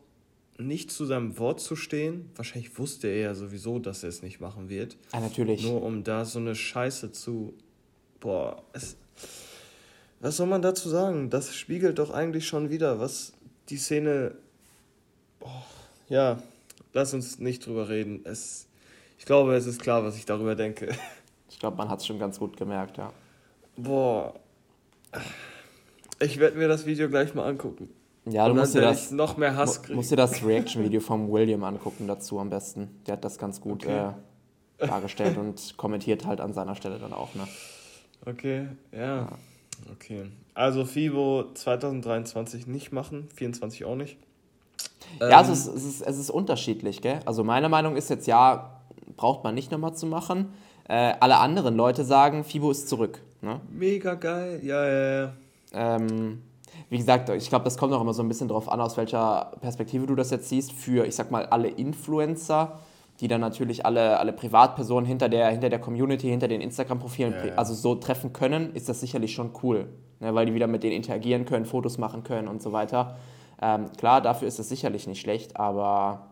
nicht 0.58 0.92
zu 0.92 1.06
seinem 1.06 1.38
Wort 1.38 1.60
zu 1.60 1.76
stehen. 1.76 2.30
Wahrscheinlich 2.36 2.78
wusste 2.78 3.08
er 3.08 3.18
ja 3.18 3.36
sowieso, 3.36 3.80
dass 3.80 4.04
er 4.04 4.10
es 4.10 4.22
nicht 4.22 4.40
machen 4.40 4.70
wird. 4.70 4.98
Ah, 5.12 5.20
natürlich. 5.20 5.64
Nur 5.64 5.82
um 5.82 6.04
da 6.04 6.26
so 6.26 6.40
eine 6.40 6.56
Scheiße 6.56 7.12
zu. 7.12 7.54
Boah, 8.20 8.64
es, 8.74 8.98
was 10.20 10.38
soll 10.38 10.48
man 10.48 10.62
dazu 10.62 10.90
sagen? 10.90 11.30
Das 11.30 11.56
spiegelt 11.56 11.98
doch 12.00 12.12
eigentlich 12.12 12.48
schon 12.48 12.70
wieder, 12.70 13.00
was 13.00 13.34
die 13.70 13.78
Szene. 13.78 14.36
Oh, 15.42 15.48
ja, 16.10 16.42
lass 16.94 17.14
uns 17.14 17.40
nicht 17.40 17.66
drüber 17.66 17.90
reden. 17.90 18.22
Es, 18.24 18.68
ich 19.18 19.26
glaube, 19.26 19.56
es 19.56 19.66
ist 19.66 19.82
klar, 19.82 20.04
was 20.04 20.18
ich 20.18 20.26
darüber 20.26 20.56
denke. 20.56 20.90
Ich 21.54 21.60
glaube, 21.60 21.76
man 21.76 21.90
hat 21.90 22.00
es 22.00 22.08
schon 22.08 22.18
ganz 22.18 22.40
gut 22.40 22.56
gemerkt, 22.56 22.98
ja. 22.98 23.12
Boah. 23.76 24.34
Ich 26.22 26.40
werde 26.40 26.58
mir 26.58 26.70
das 26.70 26.86
Video 26.86 27.10
gleich 27.10 27.36
mal 27.36 27.46
angucken. 27.46 27.90
Ja, 28.26 28.48
du 28.48 28.56
musst 28.56 28.74
dir 28.74 28.82
das 28.82 29.12
noch 29.12 29.36
mehr 29.38 29.56
Hass 29.56 29.84
kriegen. 29.84 29.96
musst 29.96 30.12
dir 30.12 30.16
das 30.16 30.44
Reaction-Video 30.44 31.02
vom 31.02 31.30
William 31.30 31.64
angucken 31.64 32.08
dazu 32.08 32.40
am 32.40 32.50
besten. 32.50 33.02
Der 33.06 33.14
hat 33.14 33.26
das 33.26 33.38
ganz 33.38 33.60
gut 33.60 33.84
okay. 33.84 34.14
äh, 34.78 34.88
dargestellt 34.88 35.38
und 35.38 35.76
kommentiert 35.78 36.26
halt 36.26 36.40
an 36.40 36.54
seiner 36.54 36.76
Stelle 36.76 37.00
dann 37.00 37.14
auch, 37.14 37.36
ne? 37.36 37.48
Okay, 38.26 38.68
ja. 38.92 39.00
ja. 39.00 39.28
Okay. 39.92 40.32
Also 40.54 40.86
FIBO 40.86 41.52
2023 41.54 42.68
nicht 42.68 42.92
machen, 42.92 43.28
24 43.36 43.86
auch 43.86 43.96
nicht. 43.96 44.18
Ja, 45.20 45.42
ähm, 45.42 45.52
es, 45.52 45.68
ist, 45.68 45.76
es, 45.76 45.86
ist, 45.86 46.02
es 46.02 46.18
ist 46.18 46.30
unterschiedlich, 46.30 47.02
gell? 47.02 47.20
Also 47.26 47.44
meine 47.44 47.70
Meinung 47.70 47.96
ist 47.96 48.10
jetzt, 48.10 48.28
ja, 48.28 48.82
braucht 49.18 49.44
man 49.44 49.56
nicht 49.56 49.72
nochmal 49.72 49.94
zu 49.94 50.06
machen. 50.06 50.54
Äh, 50.88 51.14
alle 51.20 51.38
anderen 51.38 51.76
Leute 51.76 52.04
sagen, 52.04 52.44
FIBO 52.44 52.72
ist 52.72 52.90
zurück. 52.90 53.22
Ne? 53.42 53.60
Mega 53.70 54.16
geil, 54.16 54.60
ja, 54.64 54.86
ja, 54.86 55.22
ja. 55.22 55.32
Ähm, 55.74 56.42
wie 56.90 56.98
gesagt, 56.98 57.30
ich 57.30 57.50
glaube, 57.50 57.66
das 57.66 57.78
kommt 57.78 57.94
auch 57.94 58.02
immer 58.02 58.14
so 58.14 58.22
ein 58.24 58.28
bisschen 58.28 58.48
darauf 58.48 58.70
an, 58.70 58.82
aus 58.82 58.98
welcher 58.98 59.52
Perspektive 59.62 60.06
du 60.08 60.16
das 60.16 60.32
jetzt 60.32 60.50
siehst. 60.50 60.72
Für, 60.74 61.06
ich 61.06 61.16
sag 61.16 61.32
mal, 61.32 61.46
alle 61.46 61.70
Influencer, 61.70 62.80
die 63.20 63.28
dann 63.28 63.42
natürlich 63.42 63.86
alle, 63.86 64.20
alle 64.20 64.34
Privatpersonen 64.34 65.06
hinter 65.06 65.30
der, 65.30 65.50
hinter 65.50 65.70
der 65.70 65.80
Community, 65.80 66.28
hinter 66.28 66.48
den 66.48 66.62
Instagram-Profilen, 66.62 67.34
ja, 67.34 67.46
ja. 67.48 67.56
also 67.56 67.74
so 67.74 67.96
treffen 67.96 68.34
können, 68.34 68.74
ist 68.74 68.90
das 68.90 69.00
sicherlich 69.00 69.34
schon 69.34 69.52
cool. 69.64 69.88
Ne, 70.20 70.36
weil 70.36 70.46
die 70.46 70.54
wieder 70.54 70.68
mit 70.68 70.84
denen 70.84 70.96
interagieren 70.96 71.46
können, 71.46 71.66
Fotos 71.66 71.98
machen 71.98 72.24
können 72.24 72.48
und 72.48 72.62
so 72.62 72.72
weiter. 72.72 73.16
Ähm, 73.62 73.92
klar, 73.94 74.22
dafür 74.22 74.48
ist 74.48 74.60
es 74.60 74.70
sicherlich 74.70 75.08
nicht 75.08 75.22
schlecht, 75.22 75.58
aber 75.58 76.32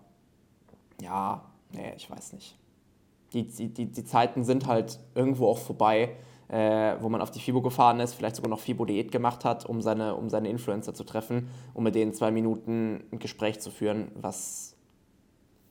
ja, 1.01 1.43
nee, 1.71 1.93
ich 1.95 2.09
weiß 2.09 2.33
nicht. 2.33 2.57
Die, 3.33 3.45
die, 3.45 3.85
die 3.85 4.03
Zeiten 4.03 4.43
sind 4.43 4.65
halt 4.65 4.99
irgendwo 5.13 5.47
auch 5.47 5.59
vorbei 5.59 6.15
äh, 6.49 6.95
wo 6.99 7.09
man 7.09 7.21
auf 7.21 7.31
die 7.31 7.39
FIBO 7.39 7.61
gefahren 7.61 7.99
ist, 7.99 8.15
vielleicht 8.15 8.35
sogar 8.35 8.49
noch 8.49 8.59
FIBO-Diät 8.59 9.11
gemacht 9.11 9.45
hat, 9.45 9.65
um 9.65 9.81
seine, 9.81 10.15
um 10.15 10.29
seine 10.29 10.49
Influencer 10.49 10.93
zu 10.93 11.03
treffen, 11.03 11.47
um 11.73 11.83
mit 11.83 11.95
denen 11.95 12.13
zwei 12.13 12.31
Minuten 12.31 13.03
ein 13.11 13.19
Gespräch 13.19 13.59
zu 13.59 13.69
führen, 13.69 14.11
was 14.15 14.75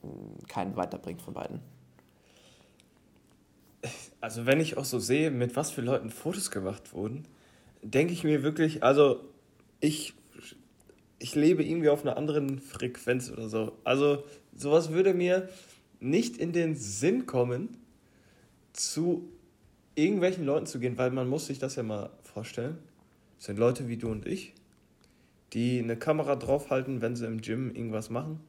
hm, 0.02 0.46
keinen 0.46 0.76
weiterbringt 0.76 1.20
von 1.20 1.35
beiden. 1.35 1.61
Also 4.20 4.46
wenn 4.46 4.61
ich 4.61 4.76
auch 4.76 4.85
so 4.85 4.98
sehe, 4.98 5.30
mit 5.30 5.56
was 5.56 5.70
für 5.70 5.80
Leuten 5.80 6.11
Fotos 6.11 6.50
gemacht 6.50 6.92
wurden, 6.92 7.26
denke 7.82 8.12
ich 8.12 8.22
mir 8.22 8.42
wirklich, 8.42 8.82
also 8.82 9.20
ich, 9.80 10.14
ich 11.18 11.35
lebe 11.35 11.64
irgendwie 11.64 11.88
auf 11.88 12.02
einer 12.02 12.16
anderen 12.16 12.59
Frequenz 12.59 13.31
oder 13.31 13.48
so. 13.48 13.72
Also 13.85 14.24
sowas 14.54 14.92
würde 14.92 15.14
mir 15.14 15.48
nicht 16.00 16.37
in 16.37 16.52
den 16.52 16.74
Sinn 16.76 17.26
kommen, 17.26 17.76
zu 18.72 19.28
irgendwelchen 19.94 20.44
Leuten 20.44 20.66
zu 20.66 20.78
gehen, 20.78 20.96
weil 20.96 21.11
man 21.11 21.28
muss 21.28 21.46
sich 21.46 21.59
das 21.59 21.76
ja 21.76 21.83
mal 21.83 22.11
vorstellen. 22.22 22.78
Das 23.37 23.46
sind 23.46 23.59
Leute 23.59 23.88
wie 23.88 23.96
du 23.96 24.09
und 24.09 24.26
ich, 24.26 24.54
die 25.52 25.81
eine 25.81 25.96
Kamera 25.96 26.37
draufhalten, 26.37 27.00
wenn 27.00 27.16
sie 27.16 27.26
im 27.26 27.40
Gym 27.40 27.74
irgendwas 27.74 28.11
machen. 28.11 28.40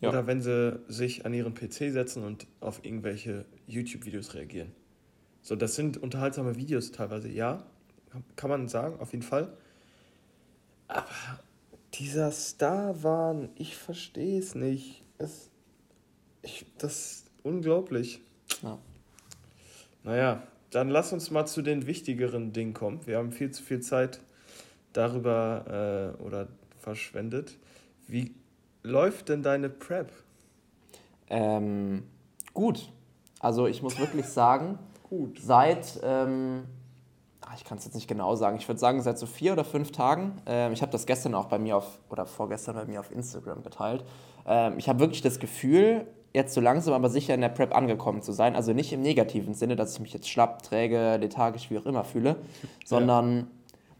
Ja. 0.00 0.10
Oder 0.10 0.26
wenn 0.26 0.42
sie 0.42 0.78
sich 0.88 1.26
an 1.26 1.34
ihren 1.34 1.54
PC 1.54 1.90
setzen 1.90 2.22
und 2.22 2.46
auf 2.60 2.84
irgendwelche 2.84 3.46
YouTube-Videos 3.66 4.34
reagieren. 4.34 4.72
So, 5.42 5.56
das 5.56 5.74
sind 5.74 5.96
unterhaltsame 5.96 6.56
Videos 6.56 6.92
teilweise, 6.92 7.28
ja, 7.28 7.64
kann 8.36 8.50
man 8.50 8.68
sagen, 8.68 9.00
auf 9.00 9.12
jeden 9.12 9.22
Fall. 9.24 9.52
Aber 10.88 11.06
dieser 11.94 12.30
Star-Wahn, 12.30 13.50
ich 13.54 13.76
verstehe 13.76 14.38
es 14.38 14.54
nicht. 14.54 15.02
Es, 15.18 15.50
ich, 16.42 16.66
das 16.78 16.92
ist 16.94 17.30
unglaublich. 17.42 18.20
Ja. 18.62 18.78
Naja, 20.02 20.42
dann 20.70 20.88
lass 20.88 21.12
uns 21.12 21.30
mal 21.30 21.46
zu 21.46 21.62
den 21.62 21.86
wichtigeren 21.86 22.52
Dingen 22.52 22.74
kommen. 22.74 23.06
Wir 23.06 23.18
haben 23.18 23.32
viel 23.32 23.50
zu 23.50 23.62
viel 23.62 23.80
Zeit 23.80 24.20
darüber 24.92 26.14
äh, 26.18 26.22
oder 26.22 26.48
verschwendet. 26.78 27.56
Wie 28.06 28.34
läuft 28.82 29.28
denn 29.28 29.42
deine 29.42 29.68
Prep? 29.68 30.12
Ähm, 31.28 32.04
gut. 32.54 32.90
Also 33.40 33.66
ich 33.66 33.82
muss 33.82 33.98
wirklich 33.98 34.26
sagen, 34.26 34.78
gut. 35.08 35.38
seit, 35.40 36.00
ähm, 36.02 36.64
ich 37.56 37.64
kann 37.64 37.78
es 37.78 37.84
jetzt 37.84 37.94
nicht 37.94 38.08
genau 38.08 38.34
sagen, 38.36 38.56
ich 38.56 38.68
würde 38.68 38.78
sagen 38.78 39.02
seit 39.02 39.18
so 39.18 39.26
vier 39.26 39.52
oder 39.52 39.64
fünf 39.64 39.92
Tagen, 39.92 40.40
ähm, 40.46 40.72
ich 40.72 40.82
habe 40.82 40.92
das 40.92 41.06
gestern 41.06 41.34
auch 41.34 41.46
bei 41.46 41.58
mir 41.58 41.76
auf, 41.76 42.00
oder 42.10 42.26
vorgestern 42.26 42.74
bei 42.74 42.84
mir 42.84 43.00
auf 43.00 43.10
Instagram 43.10 43.62
geteilt, 43.62 44.04
ähm, 44.46 44.74
ich 44.78 44.88
habe 44.88 45.00
wirklich 45.00 45.22
das 45.22 45.38
Gefühl, 45.38 46.06
jetzt 46.34 46.54
so 46.54 46.60
langsam 46.60 46.94
aber 46.94 47.08
sicher 47.08 47.34
in 47.34 47.40
der 47.40 47.48
Prep 47.48 47.74
angekommen 47.74 48.22
zu 48.22 48.32
sein. 48.32 48.54
Also 48.54 48.72
nicht 48.72 48.92
im 48.92 49.00
negativen 49.00 49.54
Sinne, 49.54 49.76
dass 49.76 49.94
ich 49.94 50.00
mich 50.00 50.12
jetzt 50.12 50.28
schlapp, 50.28 50.62
träge, 50.62 51.16
lethargisch, 51.16 51.70
wie 51.70 51.78
auch 51.78 51.86
immer 51.86 52.04
fühle, 52.04 52.36
sondern 52.84 53.36
ja. 53.36 53.46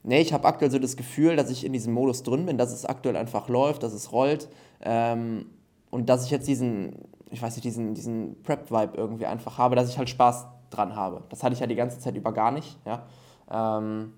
nee, 0.04 0.20
ich 0.20 0.32
habe 0.32 0.46
aktuell 0.46 0.70
so 0.70 0.78
das 0.78 0.96
Gefühl, 0.96 1.36
dass 1.36 1.50
ich 1.50 1.64
in 1.64 1.72
diesem 1.72 1.92
Modus 1.92 2.22
drin 2.22 2.46
bin, 2.46 2.58
dass 2.58 2.72
es 2.72 2.84
aktuell 2.84 3.16
einfach 3.16 3.48
läuft, 3.48 3.82
dass 3.82 3.92
es 3.92 4.12
rollt 4.12 4.48
ähm, 4.82 5.46
und 5.90 6.08
dass 6.08 6.24
ich 6.24 6.30
jetzt 6.30 6.48
diesen, 6.48 6.96
ich 7.30 7.40
weiß 7.40 7.56
nicht, 7.56 7.64
diesen, 7.64 7.94
diesen 7.94 8.42
Prep-Vibe 8.42 8.96
irgendwie 8.96 9.26
einfach 9.26 9.58
habe, 9.58 9.74
dass 9.74 9.88
ich 9.88 9.98
halt 9.98 10.08
Spaß 10.08 10.46
dran 10.70 10.94
habe. 10.94 11.22
Das 11.30 11.42
hatte 11.42 11.54
ich 11.54 11.60
ja 11.60 11.66
die 11.66 11.74
ganze 11.74 11.98
Zeit 11.98 12.14
über 12.14 12.32
gar 12.32 12.50
nicht, 12.50 12.78
ja. 12.84 13.06
Ähm, 13.50 14.12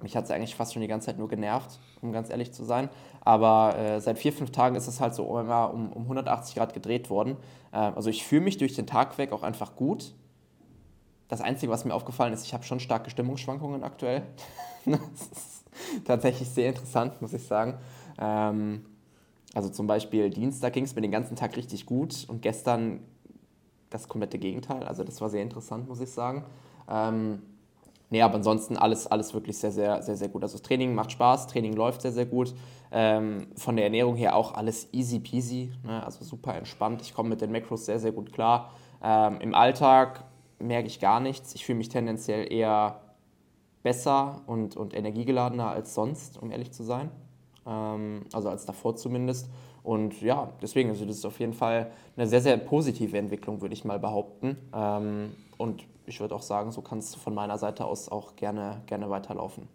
mich 0.00 0.16
hat 0.16 0.24
es 0.24 0.30
eigentlich 0.30 0.54
fast 0.54 0.72
schon 0.72 0.82
die 0.82 0.88
ganze 0.88 1.06
Zeit 1.06 1.18
nur 1.18 1.28
genervt, 1.28 1.78
um 2.02 2.12
ganz 2.12 2.30
ehrlich 2.30 2.52
zu 2.52 2.64
sein. 2.64 2.88
Aber 3.20 3.76
äh, 3.76 4.00
seit 4.00 4.18
vier, 4.18 4.32
fünf 4.32 4.52
Tagen 4.52 4.76
ist 4.76 4.86
es 4.86 5.00
halt 5.00 5.14
so 5.14 5.24
um, 5.24 5.92
um 5.92 6.02
180 6.02 6.54
Grad 6.54 6.72
gedreht 6.72 7.10
worden. 7.10 7.36
Äh, 7.72 7.78
also 7.78 8.08
ich 8.08 8.24
fühle 8.24 8.42
mich 8.42 8.58
durch 8.58 8.74
den 8.74 8.86
Tag 8.86 9.18
weg 9.18 9.32
auch 9.32 9.42
einfach 9.42 9.74
gut. 9.74 10.14
Das 11.28 11.40
Einzige, 11.40 11.70
was 11.70 11.84
mir 11.84 11.94
aufgefallen 11.94 12.32
ist, 12.32 12.44
ich 12.44 12.54
habe 12.54 12.64
schon 12.64 12.80
starke 12.80 13.10
Stimmungsschwankungen 13.10 13.82
aktuell. 13.82 14.22
das 14.86 15.00
ist 15.32 15.64
tatsächlich 16.04 16.48
sehr 16.48 16.68
interessant, 16.68 17.20
muss 17.20 17.32
ich 17.32 17.42
sagen. 17.42 17.76
Ähm, 18.18 18.86
also 19.54 19.68
zum 19.68 19.86
Beispiel 19.86 20.30
Dienstag 20.30 20.72
ging 20.72 20.84
es 20.84 20.94
mir 20.94 21.02
den 21.02 21.10
ganzen 21.10 21.34
Tag 21.34 21.56
richtig 21.56 21.86
gut 21.86 22.24
und 22.28 22.42
gestern 22.42 23.00
das 23.90 24.08
komplette 24.08 24.38
Gegenteil. 24.38 24.84
Also 24.84 25.04
das 25.04 25.20
war 25.20 25.28
sehr 25.28 25.42
interessant, 25.42 25.88
muss 25.88 26.00
ich 26.00 26.10
sagen. 26.10 26.44
Ähm, 26.88 27.42
Nee, 28.10 28.22
aber 28.22 28.36
ansonsten 28.36 28.76
alles, 28.76 29.06
alles 29.06 29.34
wirklich 29.34 29.58
sehr, 29.58 29.70
sehr, 29.70 30.02
sehr, 30.02 30.16
sehr 30.16 30.28
gut. 30.28 30.42
Also 30.42 30.56
das 30.56 30.62
Training 30.62 30.94
macht 30.94 31.12
Spaß, 31.12 31.46
Training 31.46 31.74
läuft 31.74 32.02
sehr, 32.02 32.12
sehr 32.12 32.26
gut. 32.26 32.54
Ähm, 32.90 33.48
von 33.56 33.76
der 33.76 33.84
Ernährung 33.84 34.16
her 34.16 34.34
auch 34.34 34.54
alles 34.54 34.88
easy 34.92 35.18
peasy, 35.18 35.72
ne? 35.84 36.02
also 36.04 36.24
super 36.24 36.54
entspannt. 36.54 37.02
Ich 37.02 37.12
komme 37.12 37.28
mit 37.28 37.42
den 37.42 37.52
Macros 37.52 37.84
sehr, 37.84 37.98
sehr 37.98 38.12
gut 38.12 38.32
klar. 38.32 38.70
Ähm, 39.02 39.40
Im 39.40 39.54
Alltag 39.54 40.24
merke 40.58 40.86
ich 40.86 41.00
gar 41.00 41.20
nichts. 41.20 41.54
Ich 41.54 41.66
fühle 41.66 41.78
mich 41.78 41.90
tendenziell 41.90 42.50
eher 42.50 43.00
besser 43.82 44.42
und, 44.46 44.76
und 44.76 44.94
energiegeladener 44.94 45.70
als 45.70 45.94
sonst, 45.94 46.40
um 46.40 46.50
ehrlich 46.50 46.72
zu 46.72 46.82
sein. 46.84 47.10
Ähm, 47.66 48.22
also 48.32 48.48
als 48.48 48.64
davor 48.64 48.96
zumindest. 48.96 49.50
Und 49.82 50.20
ja, 50.22 50.52
deswegen, 50.60 50.90
also 50.90 51.04
das 51.04 51.16
ist 51.16 51.24
auf 51.26 51.40
jeden 51.40 51.52
Fall 51.54 51.90
eine 52.16 52.26
sehr, 52.26 52.40
sehr 52.40 52.56
positive 52.56 53.16
Entwicklung, 53.16 53.60
würde 53.60 53.74
ich 53.74 53.84
mal 53.84 53.98
behaupten. 53.98 54.56
Ähm, 54.74 55.32
und 55.56 55.84
ich 56.08 56.20
würde 56.20 56.34
auch 56.34 56.42
sagen, 56.42 56.72
so 56.72 56.82
kann 56.82 56.98
es 56.98 57.14
von 57.14 57.34
meiner 57.34 57.58
Seite 57.58 57.84
aus 57.84 58.08
auch 58.08 58.36
gerne, 58.36 58.82
gerne 58.86 59.10
weiterlaufen. 59.10 59.68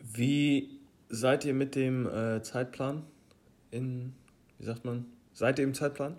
Wie 0.00 0.78
seid 1.08 1.44
ihr 1.44 1.54
mit 1.54 1.74
dem 1.74 2.06
äh, 2.06 2.42
Zeitplan 2.42 3.02
in, 3.70 4.14
wie 4.58 4.64
sagt 4.64 4.84
man, 4.84 5.06
seid 5.32 5.58
ihr 5.58 5.64
im 5.64 5.74
Zeitplan? 5.74 6.16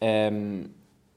Ähm, 0.00 0.70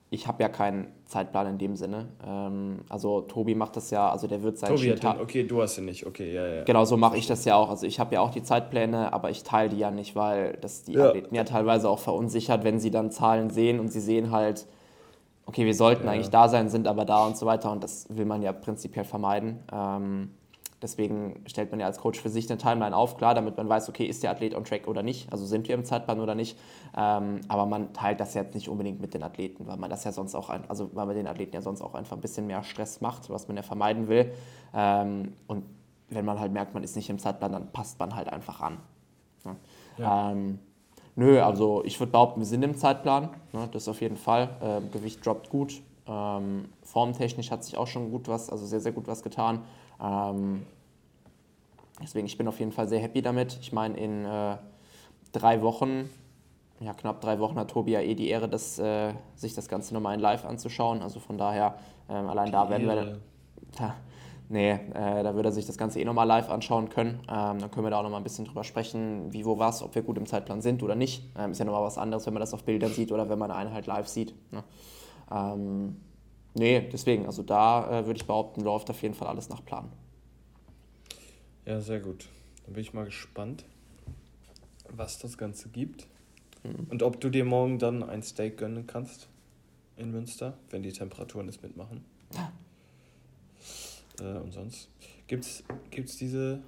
ich 0.09 0.27
habe 0.27 0.43
ja 0.43 0.49
keinen 0.49 0.88
Zeitplan 1.05 1.47
in 1.47 1.57
dem 1.57 1.75
Sinne. 1.75 2.07
Ähm, 2.25 2.79
also 2.89 3.21
Tobi 3.21 3.55
macht 3.55 3.75
das 3.75 3.89
ja, 3.91 4.09
also 4.09 4.27
der 4.27 4.43
wird 4.43 4.57
sein 4.57 4.75
Tobi 4.75 4.91
hat 4.91 5.03
den, 5.03 5.21
okay, 5.21 5.43
du 5.43 5.61
hast 5.61 5.77
ihn 5.77 5.85
nicht, 5.85 6.05
okay, 6.05 6.33
ja, 6.33 6.47
ja. 6.47 6.63
Genau, 6.63 6.85
so 6.85 6.97
mache 6.97 7.17
ich 7.17 7.27
das 7.27 7.45
ja 7.45 7.55
auch. 7.55 7.69
Also 7.69 7.85
ich 7.85 7.99
habe 7.99 8.15
ja 8.15 8.21
auch 8.21 8.31
die 8.31 8.43
Zeitpläne, 8.43 9.13
aber 9.13 9.29
ich 9.29 9.43
teile 9.43 9.69
die 9.69 9.77
ja 9.77 9.91
nicht, 9.91 10.15
weil 10.15 10.57
das 10.61 10.83
die 10.83 10.93
ja. 10.93 11.07
Athleten 11.07 11.33
ja 11.35 11.43
teilweise 11.43 11.89
auch 11.89 11.99
verunsichert, 11.99 12.63
wenn 12.63 12.79
sie 12.79 12.91
dann 12.91 13.11
Zahlen 13.11 13.49
sehen 13.49 13.79
und 13.79 13.89
sie 13.89 14.01
sehen 14.01 14.31
halt, 14.31 14.67
okay, 15.45 15.65
wir 15.65 15.75
sollten 15.75 16.05
ja. 16.05 16.12
eigentlich 16.12 16.29
da 16.29 16.49
sein, 16.49 16.69
sind 16.69 16.88
aber 16.88 17.05
da 17.05 17.25
und 17.25 17.38
so 17.38 17.45
weiter 17.45 17.71
und 17.71 17.84
das 17.84 18.08
will 18.10 18.25
man 18.25 18.41
ja 18.41 18.51
prinzipiell 18.53 19.05
vermeiden. 19.05 19.60
Ähm, 19.71 20.31
Deswegen 20.81 21.41
stellt 21.47 21.71
man 21.71 21.79
ja 21.79 21.88
als 21.88 21.97
Coach 21.99 22.19
für 22.19 22.29
sich 22.29 22.47
eine 22.47 22.60
Timeline 22.60 22.95
auf, 22.95 23.17
klar, 23.17 23.34
damit 23.34 23.55
man 23.58 23.67
weiß, 23.67 23.88
okay, 23.89 24.05
ist 24.05 24.21
der 24.21 24.29
Athlet 24.29 24.53
on 24.53 24.65
track 24.65 24.88
oder 24.88 25.03
nicht, 25.03 25.31
also 25.31 25.43
sind 25.43 25.67
wir 25.67 25.73
im 25.73 25.84
Zeitplan 25.84 26.19
oder 26.19 26.36
nicht. 26.36 26.60
Ähm, 26.95 27.41
aber 27.47 27.65
man 27.65 27.93
teilt 27.93 28.19
das 28.19 28.34
jetzt 28.34 28.53
nicht 28.53 28.69
unbedingt 28.69 28.99
mit 28.99 29.13
den 29.13 29.23
Athleten, 29.23 29.65
weil 29.67 29.77
man 29.77 29.89
das 29.89 30.03
ja 30.03 30.12
sonst 30.12 30.36
auch, 30.36 30.49
ein, 30.49 30.69
also 30.69 30.91
weil 30.93 31.05
man 31.05 31.15
den 31.15 31.27
Athleten 31.27 31.55
ja 31.55 31.62
sonst 31.62 31.81
auch 31.81 31.95
einfach 31.95 32.17
ein 32.17 32.21
bisschen 32.21 32.45
mehr 32.45 32.62
Stress 32.63 32.99
macht, 33.01 33.29
was 33.29 33.47
man 33.47 33.58
ja 33.58 33.63
vermeiden 33.63 34.10
will. 34.10 34.31
Ähm, 34.75 35.34
und 35.47 35.63
wenn 36.10 36.23
man 36.25 36.39
halt 36.39 36.51
merkt, 36.51 36.73
man 36.73 36.84
ist 36.84 36.95
nicht 36.95 37.10
im 37.10 37.19
Zeitplan, 37.19 37.53
dann 37.53 37.71
passt 37.71 37.97
man 37.97 38.15
halt 38.15 38.27
einfach 38.27 38.62
an. 38.62 38.77
Ja. 39.45 39.55
Ja. 39.97 40.31
Ähm, 40.31 40.60
nö, 41.15 41.41
also 41.41 41.84
ich 41.86 41.99
würde 41.99 42.12
behaupten, 42.12 42.39
wir 42.39 42.45
sind 42.45 42.63
im 42.63 42.75
Zeitplan, 42.75 43.30
ne, 43.54 43.67
das 43.71 43.88
auf 43.88 44.01
jeden 44.01 44.17
Fall. 44.17 44.49
Ähm, 44.62 44.91
Gewicht 44.91 45.25
droppt 45.25 45.49
gut. 45.49 45.82
Ähm, 46.08 46.65
formtechnisch 46.84 47.49
hat 47.51 47.63
sich 47.63 47.78
auch 47.78 47.88
schon 47.88 48.12
gut 48.12 48.28
was, 48.28 48.49
also 48.49 48.65
sehr, 48.65 48.80
sehr 48.80 48.91
gut 48.91 49.08
was 49.08 49.23
getan. 49.23 49.62
Ähm, 50.01 50.65
Deswegen, 52.01 52.25
ich 52.25 52.38
bin 52.38 52.47
auf 52.47 52.60
jeden 52.60 52.71
Fall 52.71 52.88
sehr 52.88 52.99
happy 52.99 53.21
damit. 53.21 53.58
Ich 53.62 53.71
meine, 53.71 53.97
in 53.97 54.25
äh, 54.25 54.58
drei 55.32 55.62
Wochen, 55.62 56.10
ja 56.80 56.93
knapp 56.93 57.21
drei 57.21 57.39
Wochen 57.39 57.58
hat 57.58 57.71
Tobi 57.71 57.91
ja 57.91 58.01
eh 58.01 58.15
die 58.15 58.28
Ehre, 58.28 58.49
das, 58.49 58.78
äh, 58.80 59.13
sich 59.36 59.54
das 59.54 59.69
Ganze 59.69 59.93
nochmal 59.93 60.15
in 60.15 60.19
live 60.19 60.45
anzuschauen. 60.45 61.01
Also 61.01 61.19
von 61.19 61.38
daher, 61.38 61.75
ähm, 62.10 62.28
allein 62.28 62.51
da 62.51 62.69
werden 62.69 62.88
wir... 62.88 63.19
Da, 63.78 63.95
nee, 64.49 64.71
äh, 64.71 65.23
da 65.23 65.36
würde 65.36 65.49
er 65.49 65.51
sich 65.51 65.65
das 65.65 65.77
Ganze 65.77 65.99
eh 65.99 66.05
nochmal 66.05 66.27
live 66.27 66.49
anschauen 66.49 66.89
können. 66.89 67.19
Ähm, 67.29 67.60
dann 67.60 67.71
können 67.71 67.86
wir 67.86 67.89
da 67.89 67.99
auch 67.99 68.03
nochmal 68.03 68.19
ein 68.19 68.23
bisschen 68.23 68.45
drüber 68.45 68.63
sprechen, 68.63 69.31
wie, 69.34 69.45
wo, 69.45 69.58
was, 69.58 69.81
ob 69.81 69.95
wir 69.95 70.01
gut 70.01 70.17
im 70.17 70.25
Zeitplan 70.25 70.62
sind 70.62 70.84
oder 70.84 70.95
nicht. 70.95 71.23
Ähm, 71.38 71.51
ist 71.51 71.60
ja 71.60 71.65
nochmal 71.65 71.84
was 71.84 71.97
anderes, 71.97 72.25
wenn 72.25 72.34
man 72.34 72.41
das 72.41 72.53
auf 72.53 72.63
Bildern 72.63 72.91
sieht 72.91 73.12
oder 73.12 73.29
wenn 73.29 73.39
man 73.39 73.51
eine 73.51 73.69
Einheit 73.69 73.88
live 73.88 74.08
sieht. 74.08 74.34
Ne? 74.51 74.63
Ähm, 75.31 75.97
nee, 76.53 76.81
deswegen, 76.91 77.25
also 77.25 77.43
da 77.43 78.01
äh, 78.01 78.05
würde 78.05 78.17
ich 78.17 78.27
behaupten, 78.27 78.62
läuft 78.62 78.89
auf 78.89 79.01
jeden 79.01 79.13
Fall 79.13 79.27
alles 79.27 79.49
nach 79.49 79.63
Plan. 79.63 79.91
Ja, 81.65 81.81
sehr 81.81 81.99
gut. 81.99 82.27
Dann 82.65 82.73
bin 82.73 82.81
ich 82.81 82.93
mal 82.93 83.05
gespannt, 83.05 83.65
was 84.89 85.19
das 85.19 85.38
Ganze 85.38 85.69
gibt. 85.69 86.08
Mhm. 86.63 86.88
Und 86.89 87.03
ob 87.03 87.19
du 87.19 87.29
dir 87.29 87.45
morgen 87.45 87.79
dann 87.79 88.03
ein 88.03 88.21
Steak 88.21 88.58
gönnen 88.58 88.86
kannst 88.88 89.29
in 89.97 90.12
Münster, 90.12 90.58
wenn 90.69 90.84
die 90.84 90.91
Temperaturen 90.91 91.47
es 91.47 91.62
mitmachen. 91.62 92.05
Äh, 94.19 94.39
und 94.39 94.54
sonst. 94.54 94.89
Gibt's, 95.28 95.63
gibt's 95.89 96.17
diese, 96.17 96.62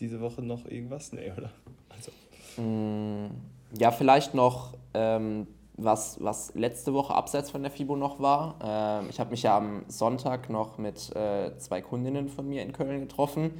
diese 0.00 0.20
Woche 0.20 0.42
noch 0.42 0.66
irgendwas? 0.66 1.12
Nee, 1.12 1.32
oder? 1.36 1.50
Also. 1.88 2.12
Mm, 2.60 3.30
ja, 3.78 3.90
vielleicht 3.90 4.34
noch 4.34 4.74
ähm, 4.94 5.46
was, 5.76 6.22
was 6.22 6.54
letzte 6.54 6.94
Woche 6.94 7.14
abseits 7.14 7.50
von 7.50 7.62
der 7.62 7.70
FIBO 7.70 7.96
noch 7.96 8.20
war. 8.20 8.56
Ähm, 8.62 9.06
ich 9.10 9.20
habe 9.20 9.30
mich 9.30 9.42
ja 9.42 9.56
am 9.56 9.84
Sonntag 9.88 10.48
noch 10.50 10.78
mit 10.78 11.14
äh, 11.14 11.56
zwei 11.58 11.82
Kundinnen 11.82 12.28
von 12.28 12.48
mir 12.48 12.62
in 12.62 12.72
Köln 12.72 13.00
getroffen. 13.00 13.52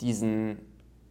Diesen 0.00 0.58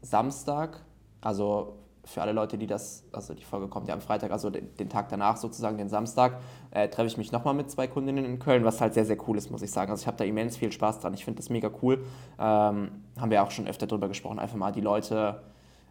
Samstag, 0.02 0.86
also 1.22 1.78
für 2.06 2.22
alle 2.22 2.32
Leute, 2.32 2.58
die 2.58 2.68
das, 2.68 3.04
also 3.12 3.34
die 3.34 3.44
Folge 3.44 3.68
kommt 3.68 3.88
ja 3.88 3.94
am 3.94 4.02
Freitag, 4.02 4.32
also 4.32 4.50
den, 4.50 4.76
den 4.78 4.90
Tag 4.90 5.10
danach 5.10 5.38
sozusagen, 5.38 5.78
den 5.78 5.90
Samstag, 5.90 6.40
äh, 6.72 6.88
treffe 6.88 7.08
ich 7.08 7.18
mich 7.18 7.32
nochmal 7.32 7.54
mit 7.54 7.70
zwei 7.70 7.88
Kundinnen 7.88 8.26
in 8.26 8.40
Köln, 8.40 8.64
was 8.64 8.82
halt 8.82 8.94
sehr, 8.94 9.06
sehr 9.06 9.18
cool 9.28 9.38
ist, 9.38 9.52
muss 9.52 9.62
ich 9.62 9.72
sagen. 9.72 9.92
Also 9.92 10.02
ich 10.02 10.08
habe 10.08 10.18
da 10.18 10.24
immens 10.24 10.58
viel 10.58 10.72
Spaß 10.72 11.00
dran. 11.00 11.14
Ich 11.14 11.26
finde 11.26 11.38
das 11.38 11.50
mega 11.50 11.70
cool. 11.82 12.06
Ähm, 12.40 12.92
haben 13.20 13.32
wir 13.32 13.44
auch 13.44 13.52
schon 13.52 13.68
öfter 13.68 13.88
drüber 13.88 14.08
gesprochen, 14.08 14.40
einfach 14.40 14.58
mal 14.58 14.72
die 14.72 14.82
Leute 14.82 15.42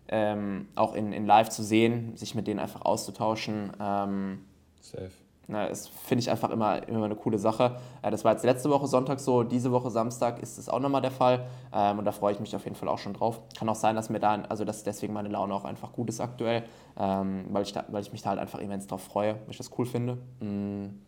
ähm, 0.08 0.68
auch 0.74 0.94
in, 0.94 1.12
in 1.12 1.26
Live 1.26 1.48
zu 1.48 1.62
sehen, 1.62 2.16
sich 2.16 2.34
mit 2.34 2.46
denen 2.46 2.60
einfach 2.60 2.82
auszutauschen. 2.82 3.72
Ähm, 3.80 4.44
Safe. 4.80 5.10
Na, 5.46 5.68
das 5.68 5.88
finde 5.88 6.20
ich 6.20 6.30
einfach 6.30 6.50
immer, 6.50 6.86
immer 6.88 7.04
eine 7.04 7.16
coole 7.16 7.38
Sache. 7.38 7.76
Äh, 8.02 8.10
das 8.10 8.24
war 8.24 8.32
jetzt 8.32 8.44
letzte 8.44 8.70
Woche 8.70 8.86
Sonntag 8.86 9.20
so, 9.20 9.42
diese 9.42 9.72
Woche 9.72 9.90
Samstag 9.90 10.42
ist 10.42 10.58
es 10.58 10.68
auch 10.68 10.80
nochmal 10.80 11.02
der 11.02 11.10
Fall. 11.10 11.46
Ähm, 11.72 11.98
und 11.98 12.04
da 12.04 12.12
freue 12.12 12.32
ich 12.32 12.40
mich 12.40 12.56
auf 12.56 12.64
jeden 12.64 12.76
Fall 12.76 12.88
auch 12.88 12.98
schon 12.98 13.12
drauf. 13.12 13.40
Kann 13.58 13.68
auch 13.68 13.74
sein, 13.74 13.94
dass 13.94 14.08
mir 14.08 14.20
da, 14.20 14.42
also 14.48 14.64
dass 14.64 14.84
deswegen 14.84 15.12
meine 15.12 15.28
Laune 15.28 15.54
auch 15.54 15.64
einfach 15.64 15.92
gut 15.92 16.08
ist 16.08 16.20
aktuell, 16.20 16.64
ähm, 16.98 17.44
weil, 17.50 17.62
ich 17.62 17.72
da, 17.72 17.84
weil 17.88 18.02
ich 18.02 18.12
mich 18.12 18.22
da 18.22 18.30
halt 18.30 18.38
einfach 18.38 18.58
immens 18.58 18.86
drauf 18.86 19.02
freue, 19.02 19.34
weil 19.34 19.50
ich 19.50 19.58
das 19.58 19.70
cool 19.78 19.86
finde. 19.86 20.18
Mhm. 20.40 21.00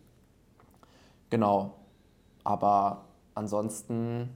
Genau. 1.29 1.73
Aber 2.43 3.05
ansonsten 3.33 4.29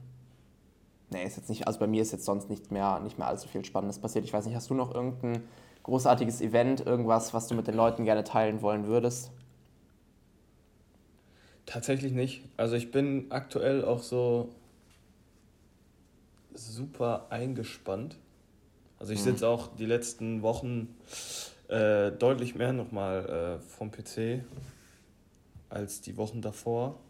nee, 1.12 1.24
ist 1.24 1.36
jetzt 1.36 1.48
nicht, 1.48 1.66
also 1.66 1.78
bei 1.78 1.86
mir 1.86 2.02
ist 2.02 2.12
jetzt 2.12 2.24
sonst 2.24 2.50
nicht 2.50 2.70
mehr, 2.70 3.00
nicht 3.00 3.18
mehr 3.18 3.28
allzu 3.28 3.48
viel 3.48 3.64
Spannendes 3.64 3.98
passiert. 3.98 4.24
Ich 4.24 4.32
weiß 4.32 4.46
nicht, 4.46 4.56
hast 4.56 4.70
du 4.70 4.74
noch 4.74 4.94
irgendein 4.94 5.42
großartiges 5.84 6.40
Event, 6.40 6.84
irgendwas, 6.84 7.34
was 7.34 7.48
du 7.48 7.54
mit 7.54 7.66
den 7.66 7.74
Leuten 7.74 8.04
gerne 8.04 8.24
teilen 8.24 8.62
wollen 8.62 8.86
würdest? 8.86 9.30
Tatsächlich 11.72 12.12
nicht. 12.12 12.42
Also 12.58 12.76
ich 12.76 12.90
bin 12.90 13.30
aktuell 13.30 13.82
auch 13.82 14.02
so 14.02 14.54
super 16.52 17.28
eingespannt. 17.30 18.18
Also 18.98 19.14
ich 19.14 19.20
mhm. 19.20 19.24
sitze 19.24 19.48
auch 19.48 19.74
die 19.76 19.86
letzten 19.86 20.42
Wochen 20.42 20.94
äh, 21.68 22.12
deutlich 22.12 22.54
mehr 22.56 22.74
nochmal 22.74 23.58
äh, 23.58 23.58
vom 23.58 23.90
PC 23.90 24.44
als 25.70 26.02
die 26.02 26.18
Wochen 26.18 26.42
davor. 26.42 27.00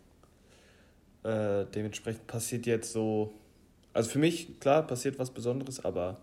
Äh, 1.24 1.64
dementsprechend 1.74 2.28
passiert 2.28 2.64
jetzt 2.66 2.92
so, 2.92 3.34
also 3.92 4.10
für 4.10 4.20
mich, 4.20 4.60
klar, 4.60 4.86
passiert 4.86 5.18
was 5.18 5.32
Besonderes, 5.32 5.84
aber 5.84 6.18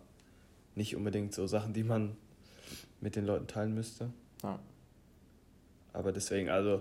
nicht 0.75 0.95
unbedingt 0.95 1.33
so 1.33 1.45
Sachen, 1.45 1.73
die 1.73 1.83
man 1.83 2.15
mit 3.01 3.17
den 3.17 3.25
Leuten 3.25 3.47
teilen 3.47 3.73
müsste. 3.73 4.13
Ja. 4.43 4.59
Aber 5.91 6.13
deswegen, 6.13 6.47
also 6.47 6.79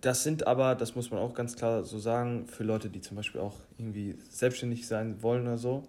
das 0.00 0.22
sind 0.22 0.46
aber, 0.46 0.74
das 0.74 0.94
muss 0.94 1.10
man 1.10 1.20
auch 1.20 1.34
ganz 1.34 1.56
klar 1.56 1.84
so 1.84 1.98
sagen, 1.98 2.46
für 2.46 2.64
Leute, 2.64 2.90
die 2.90 3.00
zum 3.00 3.16
Beispiel 3.16 3.40
auch 3.40 3.56
irgendwie 3.78 4.16
selbstständig 4.30 4.86
sein 4.86 5.22
wollen 5.22 5.42
oder 5.42 5.58
so, 5.58 5.84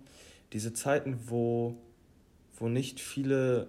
diese 0.53 0.73
Zeiten, 0.73 1.19
wo, 1.27 1.75
wo 2.57 2.67
nicht 2.67 2.99
viele 2.99 3.67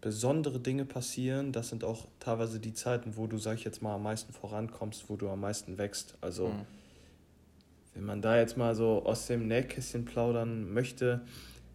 besondere 0.00 0.60
Dinge 0.60 0.84
passieren, 0.84 1.52
das 1.52 1.68
sind 1.68 1.84
auch 1.84 2.06
teilweise 2.20 2.58
die 2.58 2.72
Zeiten, 2.72 3.16
wo 3.16 3.26
du, 3.26 3.36
sag 3.38 3.56
ich 3.56 3.64
jetzt 3.64 3.82
mal, 3.82 3.94
am 3.94 4.02
meisten 4.02 4.32
vorankommst, 4.32 5.08
wo 5.08 5.16
du 5.16 5.28
am 5.28 5.40
meisten 5.40 5.76
wächst. 5.76 6.16
Also 6.20 6.48
mhm. 6.48 6.66
wenn 7.94 8.04
man 8.04 8.22
da 8.22 8.38
jetzt 8.38 8.56
mal 8.56 8.74
so 8.74 9.04
aus 9.04 9.26
dem 9.26 9.46
Nähkästchen 9.46 10.06
plaudern 10.06 10.72
möchte, 10.72 11.20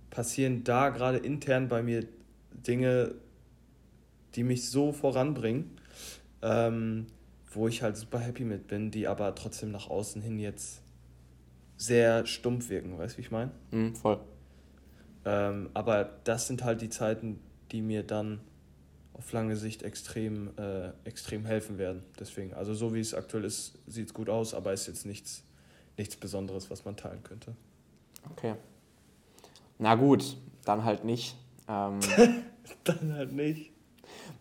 passieren 0.09 0.63
da 0.63 0.89
gerade 0.89 1.17
intern 1.17 1.67
bei 1.67 1.83
mir 1.83 2.05
Dinge, 2.51 3.13
die 4.33 4.43
mich 4.43 4.69
so 4.69 4.91
voranbringen, 4.91 5.77
ähm, 6.41 7.05
wo 7.55 7.67
ich 7.67 7.81
halt 7.81 7.97
super 7.97 8.19
happy 8.19 8.43
mit 8.43 8.67
bin, 8.67 8.91
die 8.91 9.07
aber 9.07 9.33
trotzdem 9.35 9.71
nach 9.71 9.89
außen 9.89 10.21
hin 10.21 10.39
jetzt 10.39 10.81
sehr 11.77 12.25
stumpf 12.25 12.69
wirken, 12.69 12.97
weißt 12.97 13.15
du, 13.15 13.17
wie 13.17 13.21
ich 13.21 13.31
meine? 13.31 13.51
Mm, 13.71 13.93
voll. 13.93 14.19
Ähm, 15.25 15.69
aber 15.73 16.19
das 16.23 16.47
sind 16.47 16.63
halt 16.63 16.81
die 16.81 16.89
Zeiten, 16.89 17.39
die 17.71 17.81
mir 17.81 18.03
dann 18.03 18.39
auf 19.13 19.31
lange 19.31 19.55
Sicht 19.55 19.83
extrem, 19.83 20.51
äh, 20.57 20.89
extrem 21.03 21.45
helfen 21.45 21.77
werden. 21.77 22.03
Deswegen, 22.19 22.53
also 22.53 22.73
so 22.73 22.93
wie 22.93 22.99
es 22.99 23.13
aktuell 23.13 23.45
ist, 23.45 23.77
sieht 23.87 24.07
es 24.07 24.13
gut 24.13 24.29
aus, 24.29 24.53
aber 24.53 24.73
ist 24.73 24.87
jetzt 24.87 25.05
nichts, 25.05 25.43
nichts 25.97 26.15
Besonderes, 26.15 26.69
was 26.69 26.85
man 26.85 26.95
teilen 26.95 27.23
könnte. 27.23 27.55
Okay. 28.31 28.55
Na 29.79 29.95
gut, 29.95 30.37
dann 30.65 30.83
halt 30.83 31.05
nicht. 31.05 31.35
Ähm, 31.67 31.99
dann 32.83 33.13
halt 33.13 33.31
nicht. 33.31 33.71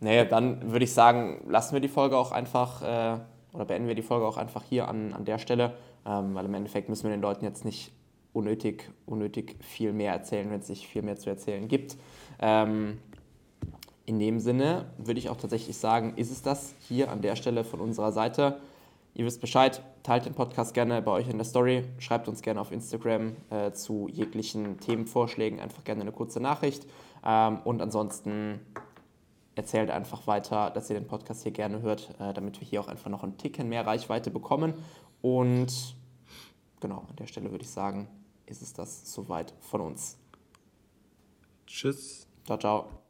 Nee, 0.00 0.24
dann 0.24 0.72
würde 0.72 0.85
ich 0.85 0.92
sagen, 0.92 1.40
lassen 1.48 1.74
wir 1.74 1.80
die 1.80 1.88
Folge 1.88 2.16
auch 2.16 2.33
einfach 2.33 2.83
äh, 2.83 3.18
oder 3.54 3.64
beenden 3.64 3.88
wir 3.88 3.94
die 3.94 4.02
Folge 4.02 4.26
auch 4.26 4.37
einfach 4.37 4.64
hier 4.64 4.88
an, 4.88 5.12
an 5.12 5.24
der 5.24 5.38
Stelle, 5.38 5.74
ähm, 6.04 6.35
weil 6.35 6.44
im 6.44 6.54
Endeffekt 6.54 6.88
müssen 6.88 7.04
wir 7.04 7.11
den 7.11 7.22
Leuten 7.22 7.44
jetzt 7.44 7.64
nicht 7.64 7.92
unnötig, 8.33 8.90
unnötig 9.07 9.57
viel 9.61 9.92
mehr 9.92 10.12
erzählen, 10.12 10.50
wenn 10.50 10.61
es 10.61 10.68
nicht 10.68 10.87
viel 10.87 11.02
mehr 11.02 11.16
zu 11.16 11.30
erzählen 11.30 11.68
gibt. 11.68 11.96
Ähm, 12.40 12.98
in 14.07 14.18
dem 14.18 14.40
Sinne 14.40 14.87
würde 14.98 15.18
ich 15.18 15.30
auch 15.30 15.37
tatsächlich 15.37 15.78
sagen, 15.78 16.14
ist 16.16 16.30
es 16.30 16.42
das 16.42 16.74
hier 16.80 17.11
an 17.11 17.22
der 17.22 17.37
Stelle 17.37 17.64
von 17.64 17.80
unserer 17.80 18.12
Seite. 18.12 18.59
Ihr 19.14 19.24
wisst 19.24 19.40
Bescheid, 19.40 19.80
teilt 20.02 20.26
den 20.26 20.35
Podcast 20.35 20.74
gerne 20.74 21.00
bei 21.00 21.12
euch 21.12 21.28
in 21.28 21.38
der 21.38 21.44
Story, 21.44 21.85
schreibt 21.98 22.26
uns 22.26 22.42
gerne 22.42 22.61
auf 22.61 22.72
Instagram 22.72 23.37
äh, 23.50 23.70
zu 23.70 24.09
jeglichen 24.11 24.80
Themenvorschlägen 24.80 25.61
einfach 25.61 25.85
gerne 25.85 26.00
eine 26.00 26.12
kurze 26.12 26.40
Nachricht. 26.40 26.87
Ähm, 27.24 27.61
und 27.64 27.80
ansonsten 27.80 28.61
erzählt 29.55 29.90
einfach 29.90 30.27
weiter, 30.27 30.71
dass 30.71 30.90
ihr 30.90 30.99
den 30.99 31.07
Podcast 31.07 31.43
hier 31.43 31.53
gerne 31.53 31.83
hört, 31.83 32.11
äh, 32.21 32.33
damit 32.33 32.61
wir 32.61 32.67
hier 32.67 32.81
auch 32.81 32.88
einfach 32.88 33.11
noch 33.11 33.23
ein 33.23 33.38
Ticken 33.38 33.69
mehr 33.69 33.87
Reichweite 33.87 34.31
bekommen. 34.31 34.75
Und 35.23 35.97
genau, 36.81 37.05
an 37.09 37.17
der 37.17 37.27
Stelle 37.27 37.51
würde 37.51 37.64
ich 37.64 37.71
sagen, 37.71 38.09
ist 38.47 38.62
es 38.62 38.73
das 38.73 39.12
soweit 39.12 39.55
von 39.61 39.81
uns. 39.81 40.19
Tschüss. 41.67 42.27
Ciao, 42.45 42.59
ciao. 42.59 43.04